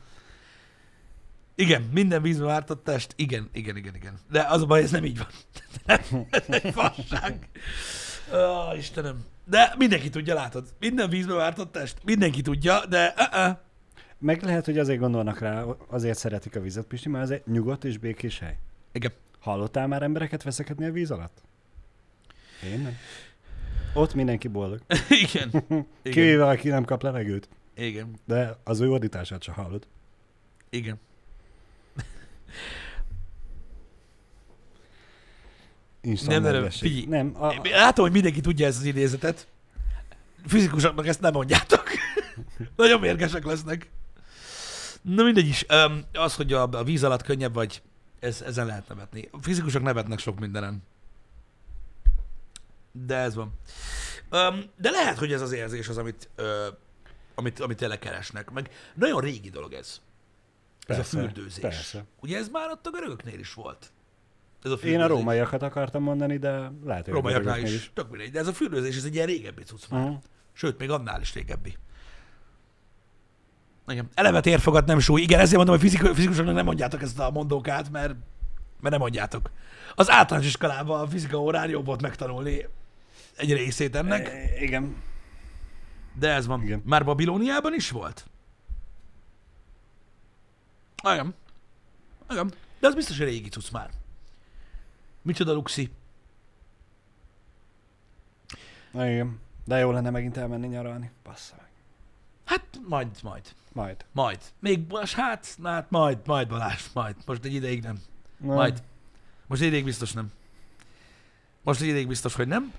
[1.55, 3.12] Igen, minden vízbe vártott test.
[3.17, 4.19] Igen, igen, igen, igen.
[4.31, 5.29] De az a baj, ez nem így van.
[6.31, 7.49] ez egy fasság.
[8.35, 9.25] Ó, Istenem.
[9.45, 10.69] De mindenki tudja, látod.
[10.79, 11.97] Minden vízbe vártott test.
[12.05, 13.57] Mindenki tudja, de uh-uh.
[14.23, 17.85] Meg lehet, hogy azért gondolnak rá, azért szeretik a vizet, Pisti, mert ez egy nyugodt
[17.85, 18.59] és békés hely.
[18.93, 19.13] Igen.
[19.41, 21.43] Hallottál már embereket veszekedni a víz alatt?
[22.65, 22.97] Én nem.
[23.95, 24.81] Ott mindenki boldog.
[25.33, 25.65] Igen.
[26.03, 27.49] Kivéve, aki nem kap levegőt.
[27.75, 28.15] Igen.
[28.27, 29.87] De az ő ordítását sem hallod.
[30.71, 31.01] Igen.
[36.01, 37.05] Instant Nem, nem, figyelj.
[37.05, 39.47] Nem, a, Látom, hogy mindenki tudja ezt az idézetet.
[40.47, 41.85] Fizikusoknak ezt nem mondjátok.
[42.77, 43.91] Nagyon mérgesek lesznek.
[45.03, 45.67] Na mindegy is.
[46.12, 47.83] Az, hogy a, víz alatt könnyebb vagy,
[48.21, 49.29] ez, ezen lehet nevetni.
[49.33, 50.83] A fizikusok nevetnek sok mindenen.
[52.93, 53.53] De ez van.
[54.77, 56.29] De lehet, hogy ez az érzés az, amit,
[57.35, 58.51] amit, amit tényleg keresnek.
[58.51, 60.01] Meg nagyon régi dolog ez.
[60.87, 61.61] Ez Persze, a fürdőzés.
[61.61, 62.05] persze.
[62.21, 63.93] Ugye ez már ott a görögöknél is volt.
[64.62, 65.09] Ez a én a fürdőzés.
[65.09, 67.91] rómaiakat akartam mondani, de lehet, hogy Rómaiaknál görögöknél is.
[67.95, 68.31] Tök mindegy.
[68.31, 70.03] De ez a fürdőzés, ez egy ilyen régebbi cucc már.
[70.03, 70.19] Uh-huh.
[70.53, 71.77] Sőt, még annál is régebbi.
[73.87, 74.09] Igen.
[74.14, 75.21] Eleve térfogat nem súly.
[75.21, 78.14] Igen, ezért mondom, hogy fizik- fizikusoknak nem mondjátok ezt a mondókát, mert,
[78.81, 79.51] mert nem mondjátok.
[79.95, 82.66] Az általános iskolában a fizika órán jobb volt megtanulni
[83.37, 84.97] egy részét ennek, E, Igen.
[86.14, 86.62] de ez van.
[86.62, 86.83] igen.
[86.85, 88.27] Már Babilóniában is volt?
[91.05, 91.35] Igen.
[92.31, 92.53] Igen.
[92.81, 93.90] De az biztos, hogy régi cucc már.
[95.23, 95.90] Micsoda luxi.
[98.90, 99.40] Na, igen.
[99.64, 101.11] De jó lenne megint elmenni nyaralni.
[101.25, 101.62] Bassza.
[102.44, 103.42] Hát majd, majd.
[103.72, 104.05] Majd.
[104.12, 104.38] Majd.
[104.59, 107.16] Még most, hát, hát majd, majd Balázs, majd.
[107.26, 108.02] Most egy ideig nem.
[108.37, 108.83] Na, Majd.
[109.46, 110.33] Most egy ideig biztos nem.
[111.62, 112.72] Most egy ideig biztos, hogy nem.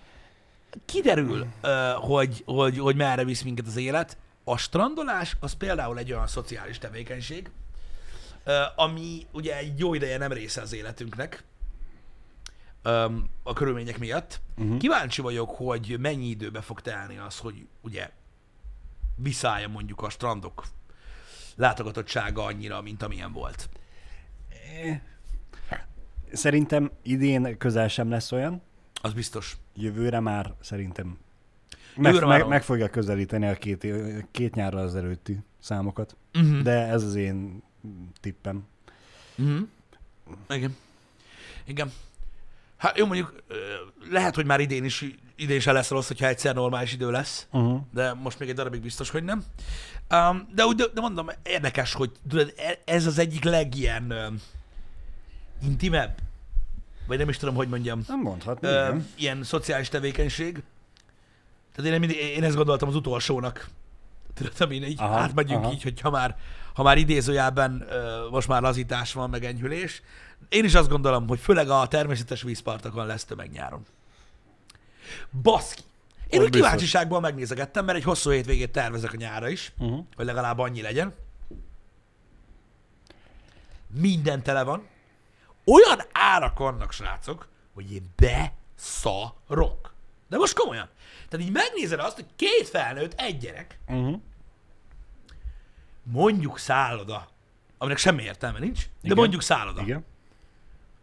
[0.85, 1.47] Kiderül,
[1.95, 4.17] hogy, hogy, hogy merre visz minket az élet.
[4.43, 7.49] A strandolás az például egy olyan szociális tevékenység,
[8.75, 11.43] ami ugye egy jó ideje nem része az életünknek,
[13.43, 14.41] a körülmények miatt.
[14.57, 14.77] Uh-huh.
[14.77, 18.09] Kíváncsi vagyok, hogy mennyi időbe fog telni az, hogy ugye
[19.15, 20.63] viszállja mondjuk a strandok
[21.55, 23.69] látogatottsága annyira, mint amilyen volt.
[26.31, 28.61] Szerintem idén közel sem lesz olyan.
[29.01, 29.57] Az biztos.
[29.75, 31.17] Jövőre már szerintem
[31.95, 32.49] meg, Jövőre már meg, van.
[32.49, 33.87] meg fogja közelíteni a két,
[34.31, 36.15] két nyárra az előtti számokat.
[36.33, 36.61] Uh-huh.
[36.61, 37.63] De ez az én
[38.19, 38.67] tippem.
[39.37, 39.67] Uh-huh.
[40.49, 40.75] Igen.
[41.65, 41.91] Igen.
[42.77, 43.43] Hát jó, mondjuk
[44.09, 45.05] lehet, hogy már idén is,
[45.43, 47.81] idén sem lesz rossz, hogyha egyszer normális idő lesz, Uh-huh.
[47.93, 49.43] de most még egy darabig biztos, hogy nem.
[50.11, 54.41] Um, de, úgy, de, de mondom, érdekes, hogy tudod, e- ez az egyik legilyen um,
[55.63, 56.17] intimebb,
[57.07, 59.07] vagy nem is tudom, hogy mondjam, Nem mondhatni, igen.
[59.15, 60.63] ilyen szociális tevékenység.
[61.75, 63.69] Tehát én, mindig, én ezt gondoltam az utolsónak.
[64.33, 65.73] Tudod, amin így Aha, átmegyünk aha.
[65.73, 66.37] így, hogy ha már,
[66.73, 70.01] ha már idézőjelben ö, most már lazítás van, meg enyhülés.
[70.49, 73.85] Én is azt gondolom, hogy főleg a természetes vízpartokon lesz tömeg nyáron.
[75.41, 75.81] Baszki!
[76.27, 80.05] Én úgy kíváncsiságból megnézegettem, mert egy hosszú hétvégét tervezek a nyára is, Uh-huh.
[80.15, 81.13] hogy legalább annyi legyen.
[83.87, 84.87] Minden tele van.
[85.65, 89.93] Olyan árak vannak, srácok, hogy én beszarok.
[90.29, 90.89] De most komolyan.
[91.29, 94.19] Tehát így megnézed azt, hogy két felnőtt, egy gyerek, Uh-huh.
[96.03, 97.27] mondjuk szálloda,
[97.77, 99.17] aminek semmi értelme nincs, de Igen.
[99.17, 99.81] mondjuk szálloda.
[99.81, 100.05] Igen.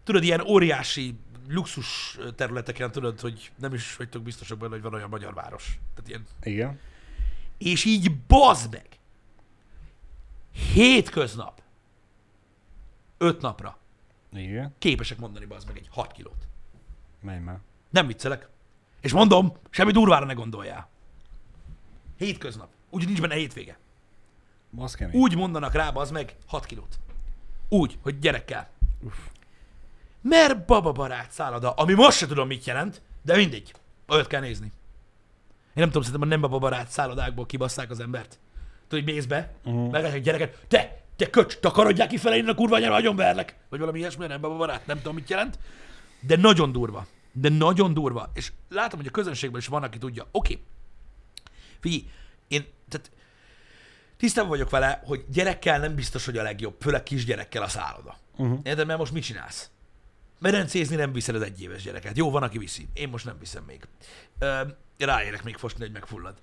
[0.05, 1.19] Tudod, ilyen óriási
[1.53, 5.79] luxus területeken tudod, hogy nem is vagytok biztosak benne, hogy van olyan magyar város.
[5.95, 6.81] Tehát ilyen Igen.
[7.59, 8.87] És így bazd meg.
[10.53, 11.63] Hétköznap.
[13.19, 13.79] Öt napra.
[14.33, 14.75] Igen.
[14.79, 16.47] Képesek mondani bazd meg egy 6 kilót.
[17.21, 17.59] Menj már.
[17.91, 18.49] Nem viccelek.
[19.01, 20.89] És mondom, semmi durvára ne gondoljál.
[22.17, 22.69] Hétköznap.
[22.91, 23.79] Úgy nincs benne hétvége.
[24.77, 25.21] Az kemény.
[25.21, 26.99] Úgy mondanak rá, az meg 6 kilót.
[27.69, 28.71] Úgy, hogy gyerekkel.
[30.23, 33.75] Mert bababarát szálloda, ami most se tudom mit jelent, de mindegy.
[34.09, 34.67] Olyat kell nézni.
[34.67, 38.39] Én nem tudom, szerintem a nem bababarát szállodákból kibasszák az embert.
[38.89, 39.77] Tudod, hogy mész be, Mhm.
[39.77, 40.15] uh-huh.
[40.15, 43.57] egy gyereket, te, te köcs, takarodják ki fele, innen a kurva anyára, nagyon verlek.
[43.69, 45.59] Vagy valami ilyesmi, nem bababarát, nem tudom, mit jelent.
[46.21, 47.07] De nagyon durva.
[47.33, 48.31] De nagyon durva.
[48.35, 50.27] És látom, hogy a közönségben is van, aki tudja.
[50.31, 50.53] Oké.
[50.53, 50.65] Okay.
[51.81, 52.05] Figyelj,
[52.49, 53.11] én, tehát
[54.17, 58.17] tisztában vagyok vele, hogy gyerekkel nem biztos, hogy a legjobb, főleg kisgyerekkel a szálloda.
[58.37, 58.59] Uh-huh.
[58.63, 59.71] Érted, mert most mit csinálsz?
[60.41, 62.17] Medencézni nem viszed az egyéves gyereket.
[62.17, 62.89] Jó, van, aki viszi.
[62.93, 63.89] Én most nem viszem még.
[64.39, 64.61] Ö,
[64.99, 66.35] ráérek még fosni, hogy megfullad.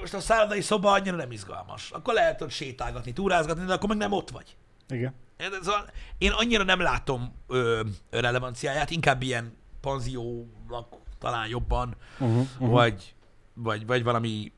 [0.00, 1.90] Most a szállodai szoba annyira nem izgalmas.
[1.90, 4.56] Akkor lehet ott sétálgatni, túrázgatni, de akkor meg nem ott vagy.
[4.88, 5.14] Igen.
[5.62, 12.36] Szóval én annyira nem látom ö, relevanciáját, inkább ilyen panziónak talán jobban, Uh-huh.
[12.38, 12.68] Uh-huh.
[12.70, 13.14] vagy,
[13.54, 14.52] vagy, vagy valami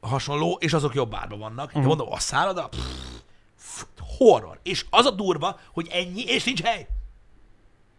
[0.00, 1.66] hasonló, és azok jobb árban vannak.
[1.66, 1.82] Uh-huh.
[1.82, 3.84] De mondom, a szálloda, pff,
[4.18, 4.58] horror.
[4.62, 6.86] És az a durva, hogy ennyi, és nincs hely.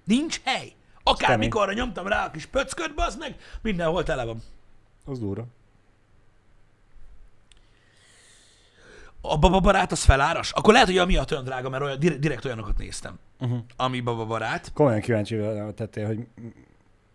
[0.05, 0.73] Nincs hely.
[1.03, 4.41] Akármikorra nyomtam rá a kis pöcköt, bazd meg, mindenhol tele van.
[5.05, 5.45] Az durva.
[9.21, 10.51] A bababarát az feláras?
[10.51, 13.19] Akkor lehet, hogy amiatt olyan drága, mert olyan, direkt, olyanokat néztem.
[13.39, 13.59] Uh-huh.
[13.75, 14.71] Ami bababarát.
[14.73, 15.39] Komolyan kíváncsi
[15.75, 16.27] tettél, hogy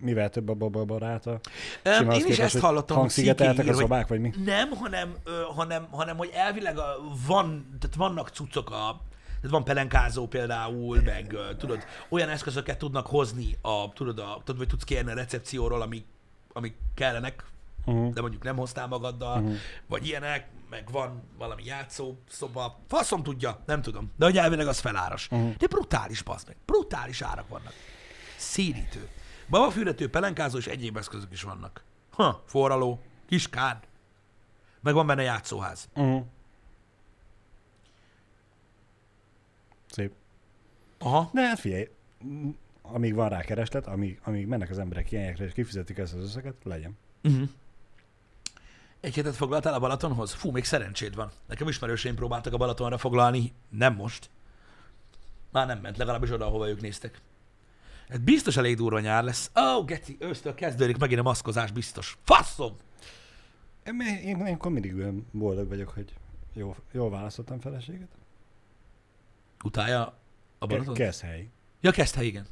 [0.00, 1.40] mivel több a baba baráta?
[1.82, 4.32] Öm, Sima az Én is képest, ezt hallottam, Hangszigeteltek a szobák, vagy mi?
[4.44, 5.16] Nem, hanem,
[5.54, 9.00] hanem, hanem hogy elvileg a, van, tehát vannak cuccok a
[9.40, 14.68] Tehát van pelenkázó például, meg tudod, olyan eszközöket tudnak hozni, a, tudod, a, tudod, vagy
[14.68, 16.04] tudsz kérni a recepcióról, amik,
[16.52, 17.44] amik kellenek,
[17.84, 18.12] Uh-huh.
[18.12, 19.56] de mondjuk nem hoztál magaddal, uh-huh.
[19.86, 24.12] vagy ilyenek, meg van valami játszó szoba, faszom tudja, nem tudom.
[24.16, 25.28] De hogy elvileg az feláras.
[25.30, 25.56] Uh-huh.
[25.56, 26.56] De brutális, bazd meg.
[26.66, 27.72] Brutális árak vannak.
[28.36, 29.08] Szédítő.
[29.48, 31.84] Babafürdető, pelenkázó és egyéb eszközök is vannak.
[32.10, 33.88] Ha, forraló, kis kád.
[34.80, 35.88] Meg van benne játszóház.
[35.94, 36.24] Uh-huh.
[39.90, 40.12] Szép.
[41.02, 41.30] Aha.
[41.32, 41.88] De hát figyelj,
[42.82, 46.54] amíg van rá kereslet, amíg, amíg mennek az emberek ilyenekre, és kifizetik ezt az összeget,
[46.64, 46.98] legyen.
[47.22, 47.48] Uh-huh.
[49.00, 50.32] Egy hétet foglaltál a Balatonhoz?
[50.32, 51.30] Fú, még szerencséd van.
[51.48, 54.30] Nekem ismerőseim próbáltak a Balatonra foglalni, nem most.
[55.50, 57.20] Már nem ment, legalábbis oda, ahova ők néztek.
[58.08, 59.50] Ez biztos elég durva nyár lesz.
[59.56, 62.18] Ó, oh, geci, ősztől kezdődik megint a maszkozás, biztos.
[62.24, 62.76] Faszom!
[63.86, 66.14] Én, én, én akkor mindig olyan boldog vagyok, hogy
[66.52, 68.08] jó, jól választottam feleséget.
[69.64, 70.19] Utálja
[70.62, 70.94] a Balaton?
[70.94, 71.48] Ke- Keszhely.
[71.80, 72.46] ja, kezdte, igen.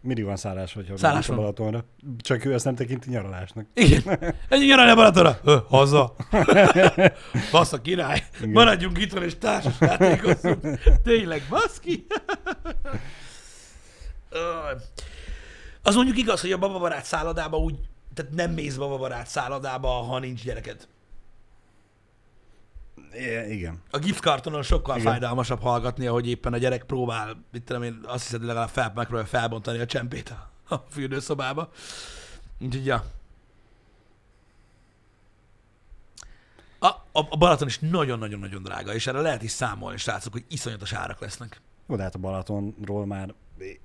[0.00, 1.36] Mindig van szállás, hogyha Szállás van.
[1.36, 1.84] Balatonra.
[2.18, 3.66] Csak ő ezt nem tekinti nyaralásnak.
[3.74, 4.02] Igen.
[4.48, 5.38] Ennyi nyaralni a Balatonra?
[5.44, 6.14] Ö, haza.
[7.50, 8.22] Fasz a király.
[8.36, 8.50] Igen.
[8.50, 10.78] Maradjunk itthon és társas játékozzunk.
[11.02, 12.06] Tényleg, baszki.
[15.82, 17.74] Az mondjuk igaz, hogy a bababarát szállodába úgy,
[18.14, 20.88] tehát nem mész bababarát szállodába, ha nincs gyereked.
[23.48, 23.82] Igen.
[23.90, 25.10] A giftkartonon sokkal Igen.
[25.10, 28.92] fájdalmasabb hallgatni, hogy éppen a gyerek próbál, mit tudom én, azt hiszed, hogy legalább fel,
[28.94, 31.70] megpróbálja felbontani a csempét a, a fürdőszobába.
[32.60, 33.04] Úgyhogy, ja.
[36.78, 40.92] A, a, a Balaton is nagyon-nagyon-nagyon drága, és erre lehet is számolni, srácok, hogy iszonyatos
[40.92, 41.60] árak lesznek.
[41.88, 43.34] Jó, de hát a Balatonról már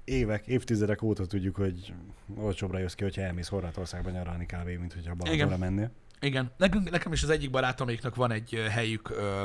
[0.03, 1.93] évek, évtizedek óta tudjuk, hogy
[2.35, 5.91] olcsóbbra jössz ki, hogyha elmész Horvátországba nyaralni kávé, mint hogyha Balatonra mennél.
[6.21, 9.43] Igen, nekünk, nekem is az egyik barátoméknak van egy helyük, ö,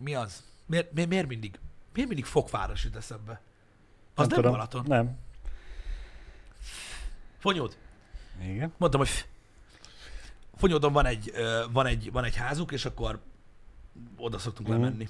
[0.00, 0.42] mi az?
[0.66, 1.58] Miért, miért, miért mindig?
[1.94, 3.40] Miért mindig Fokváros jut eszembe?
[4.14, 4.84] Az nem, nem Balaton.
[4.86, 5.16] Nem.
[7.38, 7.76] Fonyód.
[8.42, 8.72] Igen.
[8.76, 9.26] Mondtam, hogy
[10.56, 13.20] Fonyódon van egy, ö, van, egy, van egy házuk, és akkor
[14.16, 14.80] oda szoktunk Mhm.
[14.80, 15.08] lemenni.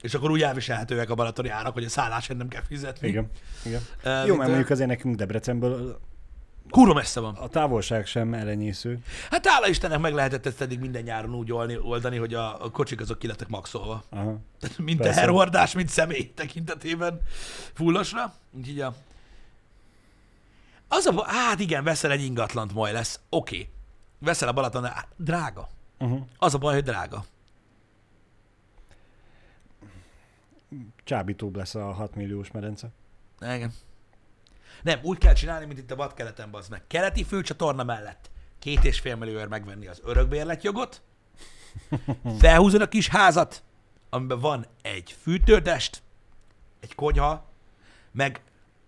[0.00, 3.08] És akkor úgy elviselhetőek a balatoni árak, hogy a szállásért nem kell fizetni.
[3.08, 3.30] Igen.
[3.64, 3.80] Igen.
[4.02, 6.00] Ö, Jó, mert mondjuk azért nekünk Debrecenből
[6.70, 7.34] Kurva messze van.
[7.34, 8.98] a távolság sem elenyésző.
[9.30, 11.52] Hát hála Istennek meg lehetett ezt eddig minden nyáron úgy
[11.82, 14.04] oldani, hogy a, a kocsik azok ki lettek maxolva.
[14.08, 14.38] Aha.
[14.60, 15.14] Tehát mind Persze.
[15.14, 17.20] teherhordás, mind személy tekintetében
[17.72, 18.34] fullosra.
[18.52, 18.94] Úgyhogy a...
[20.88, 23.20] Az a, hát igen, veszel egy ingatlant, majd lesz.
[23.28, 23.56] Oké.
[23.56, 23.68] Okay.
[24.18, 24.86] Veszel a Balaton,
[25.16, 25.68] drága.
[25.98, 26.20] Uh-huh.
[26.38, 27.24] Az a baj, hogy drága.
[31.04, 32.88] Csábítóbb lesz a 6 milliós medence.
[33.40, 33.72] Igen.
[34.82, 36.82] Nem, úgy kell csinálni, mint itt a vadkeleten, bazd meg.
[36.86, 41.02] Keleti főcsatorna mellett két és fél millióért megvenni az örökbérletjogot,
[42.38, 43.62] felhúzod a kis házat,
[44.10, 46.02] amiben van egy fűtőtest,
[46.80, 47.50] egy konyha,
[48.12, 48.40] meg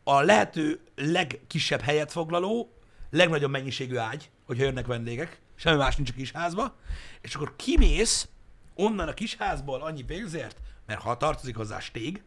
[0.05, 2.73] a lehető legkisebb helyet foglaló,
[3.11, 6.77] legnagyobb mennyiségű ágy, hogyha jönnek vendégek, semmi más nincs a kis házba,
[7.21, 8.29] és akkor kimész
[8.75, 12.23] onnan a kis házból annyi pénzért, mert ha tartozik hozzá stég,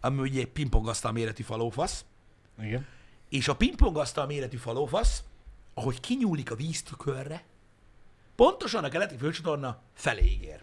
[0.00, 2.04] ami ugye egy pingpongasztal méretű falófasz,
[2.60, 2.86] Igen.
[3.28, 5.22] és a pingpongasztal méretű falófasz,
[5.74, 7.44] ahogy kinyúlik a víztükörre,
[8.34, 10.62] pontosan a keleti főcsatorna felé ígér.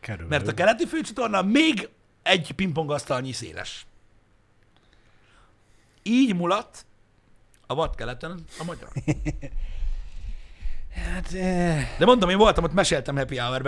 [0.00, 0.26] Kerül.
[0.26, 1.88] Mert a keleti főcsatorna még
[2.22, 3.86] egy pingpongasztalnyi széles.
[6.02, 6.86] Így mulat
[7.66, 8.88] a vadkeleten a magyar.
[11.04, 13.62] Hát, eh, De mondom, én voltam, ott meséltem Happy hour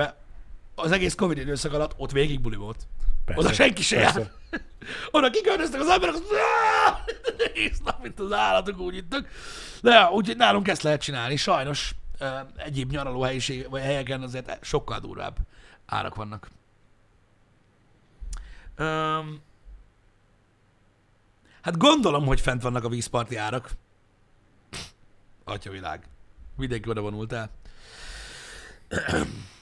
[0.83, 2.87] az egész Covid időszak alatt ott végig buli volt.
[3.25, 4.31] persze, Oda senki se jár.
[5.11, 6.23] Oda kikörnöztek az emberek, az
[7.55, 9.29] egész nap, mint az állatok úgy ittak.
[9.83, 11.37] De ja, úgyhogy nálunk ezt lehet csinálni.
[11.37, 11.95] Sajnos
[12.57, 15.37] egyéb nyaraló helyiség, vagy helyeken azért sokkal durvább
[15.87, 16.49] árak vannak.
[18.79, 19.43] Um,
[21.61, 23.71] hát gondolom, hogy fent vannak a vízparti árak.
[25.45, 26.03] Atyavilág.
[26.57, 27.51] Mindenki oda vonultál.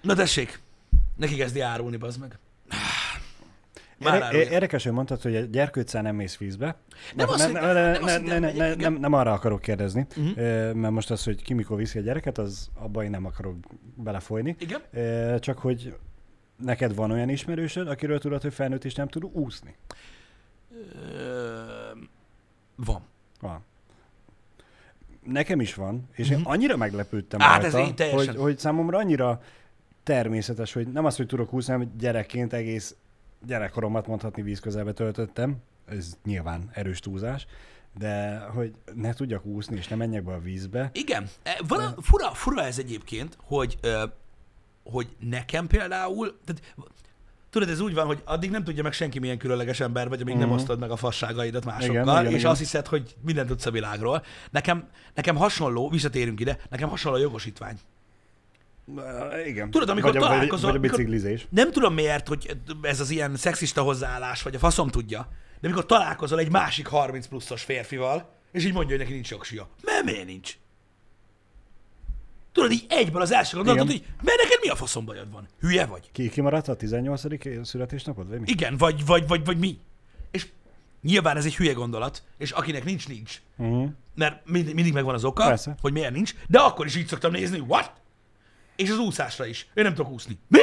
[0.00, 0.60] Na tessék,
[1.16, 2.38] neki kezdi árulni, bazd meg.
[3.98, 4.34] Már.
[4.34, 6.76] Érdekes, hogy mondtad, hogy a gyerkőccel nem mész vízbe.
[7.14, 8.92] Nem azt, hogy- ne- nem ne- azt, nem ne- megyek, ne- igen.
[8.92, 10.28] nem- Nem arra akarok kérdezni, Mhm.
[10.38, 13.56] ö, mert most az, hogy ki mikor viszi a gyereket, az abban én nem akarok
[13.94, 14.56] belefolyni.
[14.58, 14.80] Igen?
[15.40, 15.96] Csak hogy
[16.56, 19.74] neked van olyan ismerősöd, akiről tudod, hogy felnőtt és nem tud úszni?
[22.76, 23.00] Van.
[23.40, 23.64] Van.
[25.24, 26.38] Nekem is van, és Mhm.
[26.38, 29.42] én annyira meglepődtem hát rajta, hogy, hogy számomra annyira
[30.02, 32.96] természetes, hogy nem az, hogy tudok úszni, hanem gyerekként egész
[33.46, 35.56] gyerekkoromat mondhatni víz közelbe töltöttem.
[35.88, 37.46] Ez nyilván erős túlzás,
[37.98, 40.90] de hogy ne tudjak úszni, és ne menjek be a vízbe.
[40.92, 41.28] Igen.
[41.42, 43.78] E, Van, fura, fura ez egyébként, hogy,
[44.84, 46.74] hogy nekem például, tehát,
[47.50, 50.34] tudod, ez úgy van, hogy addig nem tudja meg senki, milyen különleges ember vagy, amíg
[50.34, 50.38] mm.
[50.38, 50.56] nem Mhm.
[50.56, 52.50] osztod meg a fasságaidat másokkal, Igen, igen, és igen.
[52.50, 54.22] azt hiszed, hogy mindent tudsz a világról.
[54.50, 57.78] Nekem, nekem hasonló, visszatérünk ide, nekem hasonló jogosítvány.
[59.46, 59.70] Igen.
[59.70, 61.46] Tudod, amikor vagy, a- vagy, találkozol- vagy a amikor- biciklizés.
[61.50, 65.28] Nem tudom miért, hogy ez az ilyen szexista hozzáállás, vagy a faszom tudja,
[65.60, 69.68] de amikor találkozol egy másik 30 pluszos férfival, és így mondja, hogy neki nincs jogsia.
[69.84, 70.56] Mert miért nincs?
[72.52, 75.48] Tudod, így egyből az első gondolatod, hogy mert neked mi a faszom bajod van?
[75.60, 76.08] Hülye vagy?
[76.12, 77.66] Ki, kimaradt a 18.
[77.66, 78.50] születésnapod, vagy mi?
[78.50, 79.78] Igen, vagy, vagy, vagy, vagy mi?
[80.30, 80.46] És
[81.02, 83.40] nyilván ez egy hülye gondolat, és akinek nincs, nincs.
[83.56, 83.88] Uh-huh.
[84.14, 85.76] Mert mind, mindig megvan az oka, Persze.
[85.80, 87.92] hogy miért nincs, de akkor is így szoktam nézni, what?
[88.80, 89.68] És az úszásra is.
[89.74, 90.38] Én nem tudok úszni.
[90.48, 90.60] Mi?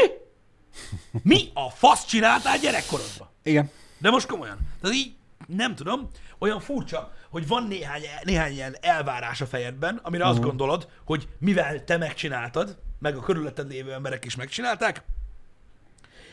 [1.23, 3.27] Mi a fasz csináltál gyerekkorodban?
[3.43, 3.69] Igen.
[3.97, 4.57] De most komolyan.
[4.81, 5.15] Tehát így,
[5.47, 10.89] nem tudom, olyan furcsa, hogy van néhány, néhány ilyen elvárás a fejedben, amire azt gondolod,
[11.05, 15.03] hogy mivel te megcsináltad, meg a körülötted lévő emberek is megcsinálták,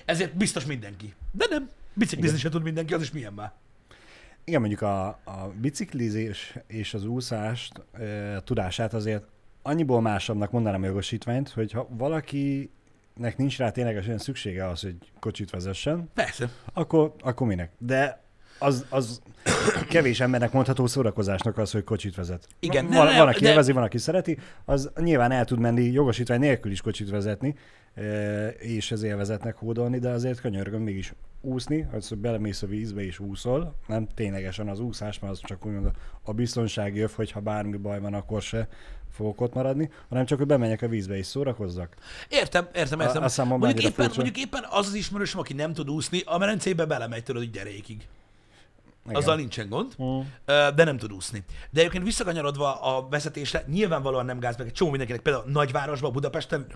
[0.05, 1.15] ezért biztos mindenki.
[1.33, 1.69] De nem.
[1.95, 3.53] Biciklizni se tud mindenki, az is milyen már.
[4.45, 9.25] Igen, mondjuk a, a biciklizés és az úszást e, tudását azért
[9.67, 15.51] annyiból másabbnak mondanám a jogosítványt, hogy ha valakinek nincs rá ténylegesen szüksége az, hogy kocsit
[15.51, 16.51] vezessen, Persze.
[16.73, 17.71] akkor, akkor minek?
[17.79, 18.24] De
[18.59, 19.21] az, az
[19.89, 22.47] kevés embernek mondható szórakozásnak az, hogy kocsit vezet.
[22.59, 25.59] Igen, van, ne, ne, van, aki de- élvezi, van, aki szereti, az nyilván el tud
[25.59, 27.55] menni jogosítvány nélkül is kocsit vezetni,
[27.95, 33.05] e, és az élvezetnek hódolni, de azért könyörgöm mégis úszni, az, hogy belemész a vízbe
[33.05, 35.91] és úszol, nem ténylegesen az úszás, mert az csak úgymond
[36.23, 38.69] a biztonsági öv, hogyha bármi baj van, akkor se
[39.11, 41.95] fogok ott maradni, hanem csak, hogy bemenjek a vízbe és szórakozzak.
[42.29, 43.23] Értem, értem, A- értem.
[43.23, 44.23] a számomra mondjuk, éppen, furcsa.
[44.23, 48.07] mondjuk éppen az az ismerősöm, aki nem tud úszni, a medencébe belemegy tudod, hogy gyerekig.
[49.13, 50.21] Azzal nincsen gond, Mm.
[50.47, 51.45] De nem tud úszni.
[51.71, 56.67] De egyébként visszakanyarodva a vezetésre, nyilvánvalóan nem gáz meg egy csomó mindenkinek, például nagyvárosban, Budapesten,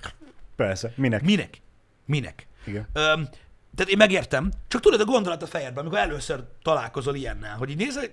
[0.56, 1.22] Persze, minek?
[1.22, 1.60] minek?
[2.04, 2.46] Minek?
[2.64, 2.86] Igen.
[2.92, 3.28] Öm,
[3.74, 7.76] tehát én megértem, csak tudod a gondolat a fejedben, amikor először találkozol ilyennel, hogy így
[7.76, 8.04] nézel,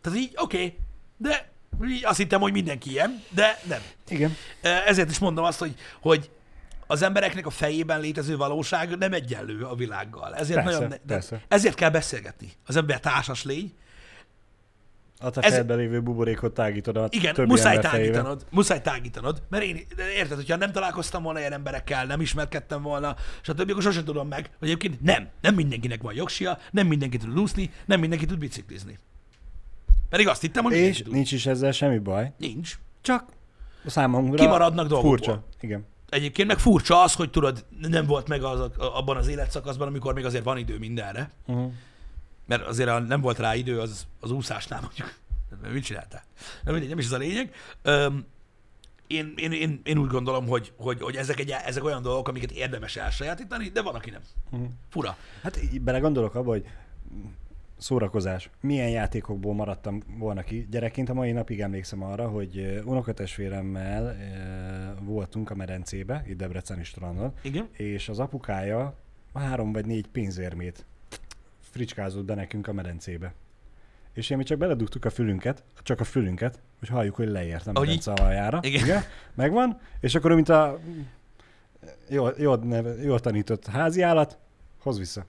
[0.00, 0.78] tehát így, oké, okay,
[1.16, 1.50] de
[1.84, 3.80] így azt hittem, hogy mindenki ilyen, de nem.
[4.08, 4.36] Igen.
[4.60, 6.30] Ezért is mondom azt, hogy, hogy
[6.90, 10.34] az embereknek a fejében létező valóság nem egyenlő a világgal.
[10.34, 11.42] Ezért, Persze, nagyon, persze.
[11.48, 12.52] ezért kell beszélgetni.
[12.66, 13.72] Az ember társas lény.
[15.20, 18.46] A te Ez- fejedben lévő buborékot tágítod a Igen, többi muszáj tágítanod.
[18.50, 19.42] Muszáj tágítanod.
[19.48, 19.86] Mert én,
[20.16, 24.50] érted, hogyha nem találkoztam volna ilyen emberekkel, nem ismerkedtem volna, stb., akkor sosem tudom meg,
[24.58, 25.28] hogy egyébként nem.
[25.40, 28.98] Nem mindenkinek van jogsia, nem mindenki tud úszni, nem mindenki tud biciklizni.
[30.08, 32.32] Pedig azt hittem, hogy És nincs is ezzel semmi baj.
[32.38, 32.78] Nincs.
[33.00, 33.24] Csak
[33.86, 35.16] számomra Kimaradnak dolgokból.
[35.16, 35.44] Furcsa.
[35.60, 35.86] Igen.
[36.08, 40.24] Egyébként meg furcsa az, hogy tudod, nem volt meg az, abban az életszakaszban, amikor még
[40.24, 41.30] azért van idő mindenre.
[41.46, 41.72] Uh-huh.
[42.46, 45.14] Mert azért ha nem volt rá idő, az, az úszásnál mondjuk.
[45.72, 46.22] Mit csináltál?
[46.64, 47.54] Nem, mindegy, nem is ez a lényeg.
[47.82, 48.26] Öm,
[49.06, 52.50] én, én, én, én, úgy gondolom, hogy, hogy, hogy ezek, egy, ezek olyan dolgok, amiket
[52.50, 54.20] érdemes elsajátítani, de van, aki nem.
[54.50, 54.68] Uh-huh.
[54.88, 55.16] Fura.
[55.42, 56.64] Hát belegondolok abba, hogy
[57.78, 58.50] szórakozás.
[58.60, 60.66] Milyen játékokból maradtam volna ki?
[60.70, 64.16] Gyerekként a mai napig emlékszem arra, hogy unokatestvéremmel
[65.00, 67.68] voltunk a medencébe, itt Debreceni strandon, Igen.
[67.72, 68.94] és az apukája
[69.34, 70.84] három vagy négy pénzérmét
[71.60, 73.34] fricskázott be nekünk a medencébe.
[74.12, 77.72] És én mi csak beledugtuk a fülünket, csak a fülünket, hogy halljuk, hogy leért a
[77.72, 78.58] medence aljára.
[78.62, 78.84] Igen.
[78.84, 79.02] Igen.
[79.34, 80.78] Megvan, és akkor mint a
[82.08, 82.60] jól, jól,
[83.02, 84.38] jól tanított házi állat,
[84.82, 85.26] hoz vissza.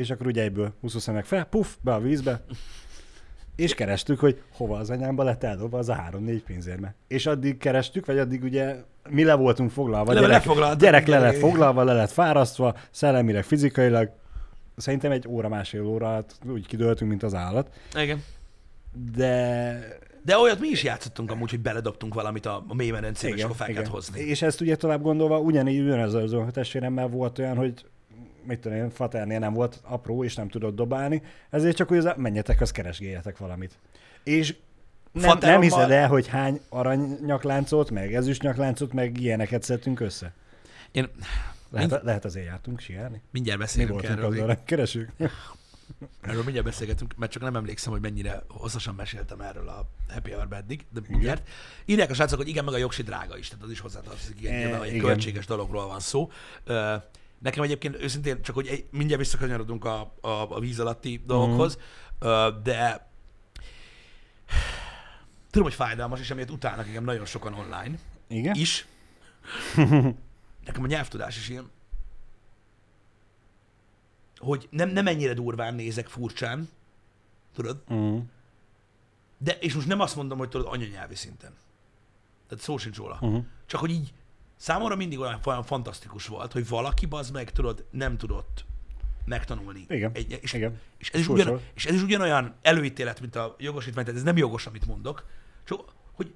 [0.00, 2.44] És akkor ugye egyből húszó meg fel, puff, be a vízbe,
[3.56, 6.94] és kerestük, hogy hova az anyámba lett eldobva az a három-négy pénzérme.
[7.08, 8.76] És addig kerestük, vagy addig ugye
[9.08, 13.44] mi le voltunk foglalva, Le- gyerek, lefoglaltak, gyerek le lett foglalva, le lett fárasztva, szellemileg,
[13.44, 14.10] fizikailag.
[14.76, 17.70] Szerintem egy óra, másfél óra alatt úgy kidőltünk, mint az állat.
[17.94, 18.22] Igen.
[19.14, 23.42] De De olyat mi is játszottunk amúgy, hogy beledobtunk valamit a, a mély medencébe, és
[23.42, 24.20] akkor fel hozni.
[24.20, 26.32] És ezt ugye tovább gondolva, ugyanígy ugyanez az
[27.10, 27.84] volt olyan, hogy
[28.44, 32.60] mit tudom én, Faternél nem volt apró, és nem tudott dobálni, ezért csak úgy menjetek,
[32.60, 33.78] az keresgéljetek valamit.
[34.24, 34.56] És
[35.12, 40.32] nem, nem hiszed el, hogy hány aranynyakláncot, meg ezüstnyakláncot, meg ilyeneket szedtünk össze?
[40.92, 41.08] Én
[41.70, 43.22] Lehet, lehet azért jártunk siárni?
[43.30, 44.30] mindjárt Mi beszélünk voltunk erről.
[44.30, 45.10] az aranykeresők?
[46.20, 50.46] Erről mindjárt beszélgetünk, mert csak nem emlékszem, hogy mennyire hosszasan meséltem erről a Happy hour
[50.50, 51.48] eddig, de mindjárt.
[51.84, 54.52] Írják a srácok, hogy igen, meg a jogsi drága is, tehát az is hozzátartozik, igen,
[54.52, 55.06] E, nyilván, hogy egy igen.
[55.06, 56.30] költséges dologról van szó.
[57.40, 61.78] Nekem egyébként őszintén csak, hogy egy, mindjárt visszakanyarodunk a, a, a víz alatti dolgokhoz,
[62.18, 63.08] ö, de
[65.50, 68.54] tudom, hogy fájdalmas, és emiatt utálnak engem nagyon sokan online Igen?
[68.54, 68.86] is.
[70.66, 71.70] Nekem a nyelvtudás is ilyen,
[74.36, 76.68] hogy nem, nem ennyire durván nézek furcsán,
[77.54, 78.18] tudod, Mm.
[79.38, 81.52] de, és most nem azt mondom, hogy tudod anyanyelvi szinten.
[82.48, 83.18] Tehát szó sincs róla.
[83.20, 83.44] Uh-huh.
[83.66, 84.12] Csak hogy így
[84.60, 88.64] számomra mindig olyan, olyan fantasztikus volt, hogy valaki bazd meg, tudod, nem tudott
[89.24, 89.84] megtanulni.
[89.88, 90.80] Igen, Egy, és, igen.
[90.98, 94.36] És, ez is ugyan, és ez is ugyanolyan előítélet, mint a jogosítvány, tehát ez nem
[94.36, 95.26] jogos, amit mondok,
[95.64, 96.32] csak hogy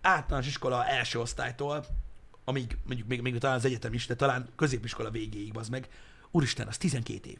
[0.00, 1.86] általános iskola első osztálytól,
[2.44, 5.88] amíg mondjuk még, még talán az egyetem is, de talán középiskola végéig, az meg,
[6.30, 7.38] úristen, az 12 év.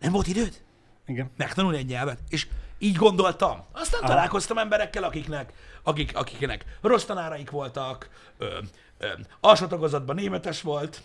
[0.00, 0.62] Nem volt időd?
[1.06, 1.30] Igen.
[1.36, 2.20] megtanulni egy nyelvet.
[2.28, 2.48] És
[2.82, 3.64] így gondoltam.
[3.72, 4.08] Aztán Aha.
[4.08, 5.52] találkoztam emberekkel, akiknek,
[5.82, 8.58] akik, akiknek rossz tanáraik voltak, ö,
[8.98, 9.06] ö,
[9.40, 11.02] alsó tagozatban németes volt,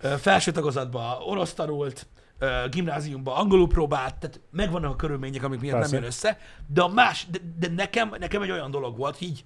[0.00, 2.06] ö, felső tagozatban orosz tanult,
[2.38, 5.92] ö, gimnáziumban angolul próbált, tehát megvannak a körülmények, amik miatt Persze.
[5.92, 9.44] nem jön össze, de, a más, de, de nekem, nekem egy olyan dolog volt, így,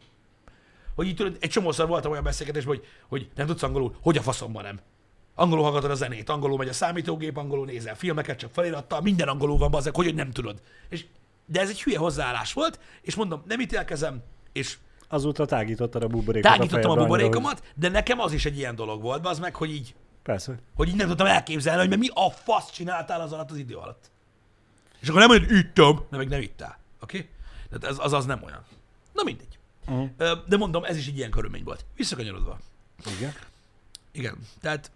[0.95, 4.23] hogy így tudod, egy csomószor voltam olyan beszélgetésben, hogy, hogy nem tudsz angolul, hogy a
[4.23, 4.81] faszomban nem.
[5.35, 9.59] Angolul hallgatod a zenét, angolul megy a számítógép, angolul nézel filmeket, csak felirattal, minden angolul
[9.59, 10.61] van, bazeg, hogy, hogy nem tudod.
[10.89, 11.05] És,
[11.47, 14.23] de ez egy hülye hozzáállás volt, és mondom, nem ítélkezem,
[14.53, 14.79] és
[15.09, 19.03] Azóta tágítottad a buborékot tágítottam a annyira, buborékomat, de nekem az is egy ilyen dolog
[19.03, 20.59] volt, az meg, hogy így, Persze.
[20.75, 23.77] hogy így nem tudtam elképzelni, hogy mert mi a fasz csináltál az alatt az idő
[23.77, 24.11] alatt.
[25.01, 26.79] És akkor nem hogy ittam, de meg nem ittál.
[27.01, 27.19] Oké?
[27.19, 27.31] Okay?
[27.71, 28.65] Tehát az az nem olyan.
[29.13, 29.59] Na mindegy.
[29.87, 30.11] Uh-huh.
[30.49, 31.85] De mondom, ez is egy ilyen körülmény volt.
[31.97, 32.59] Visszakanyarodva.
[33.17, 33.33] Igen.
[34.13, 34.91] Igen, tehát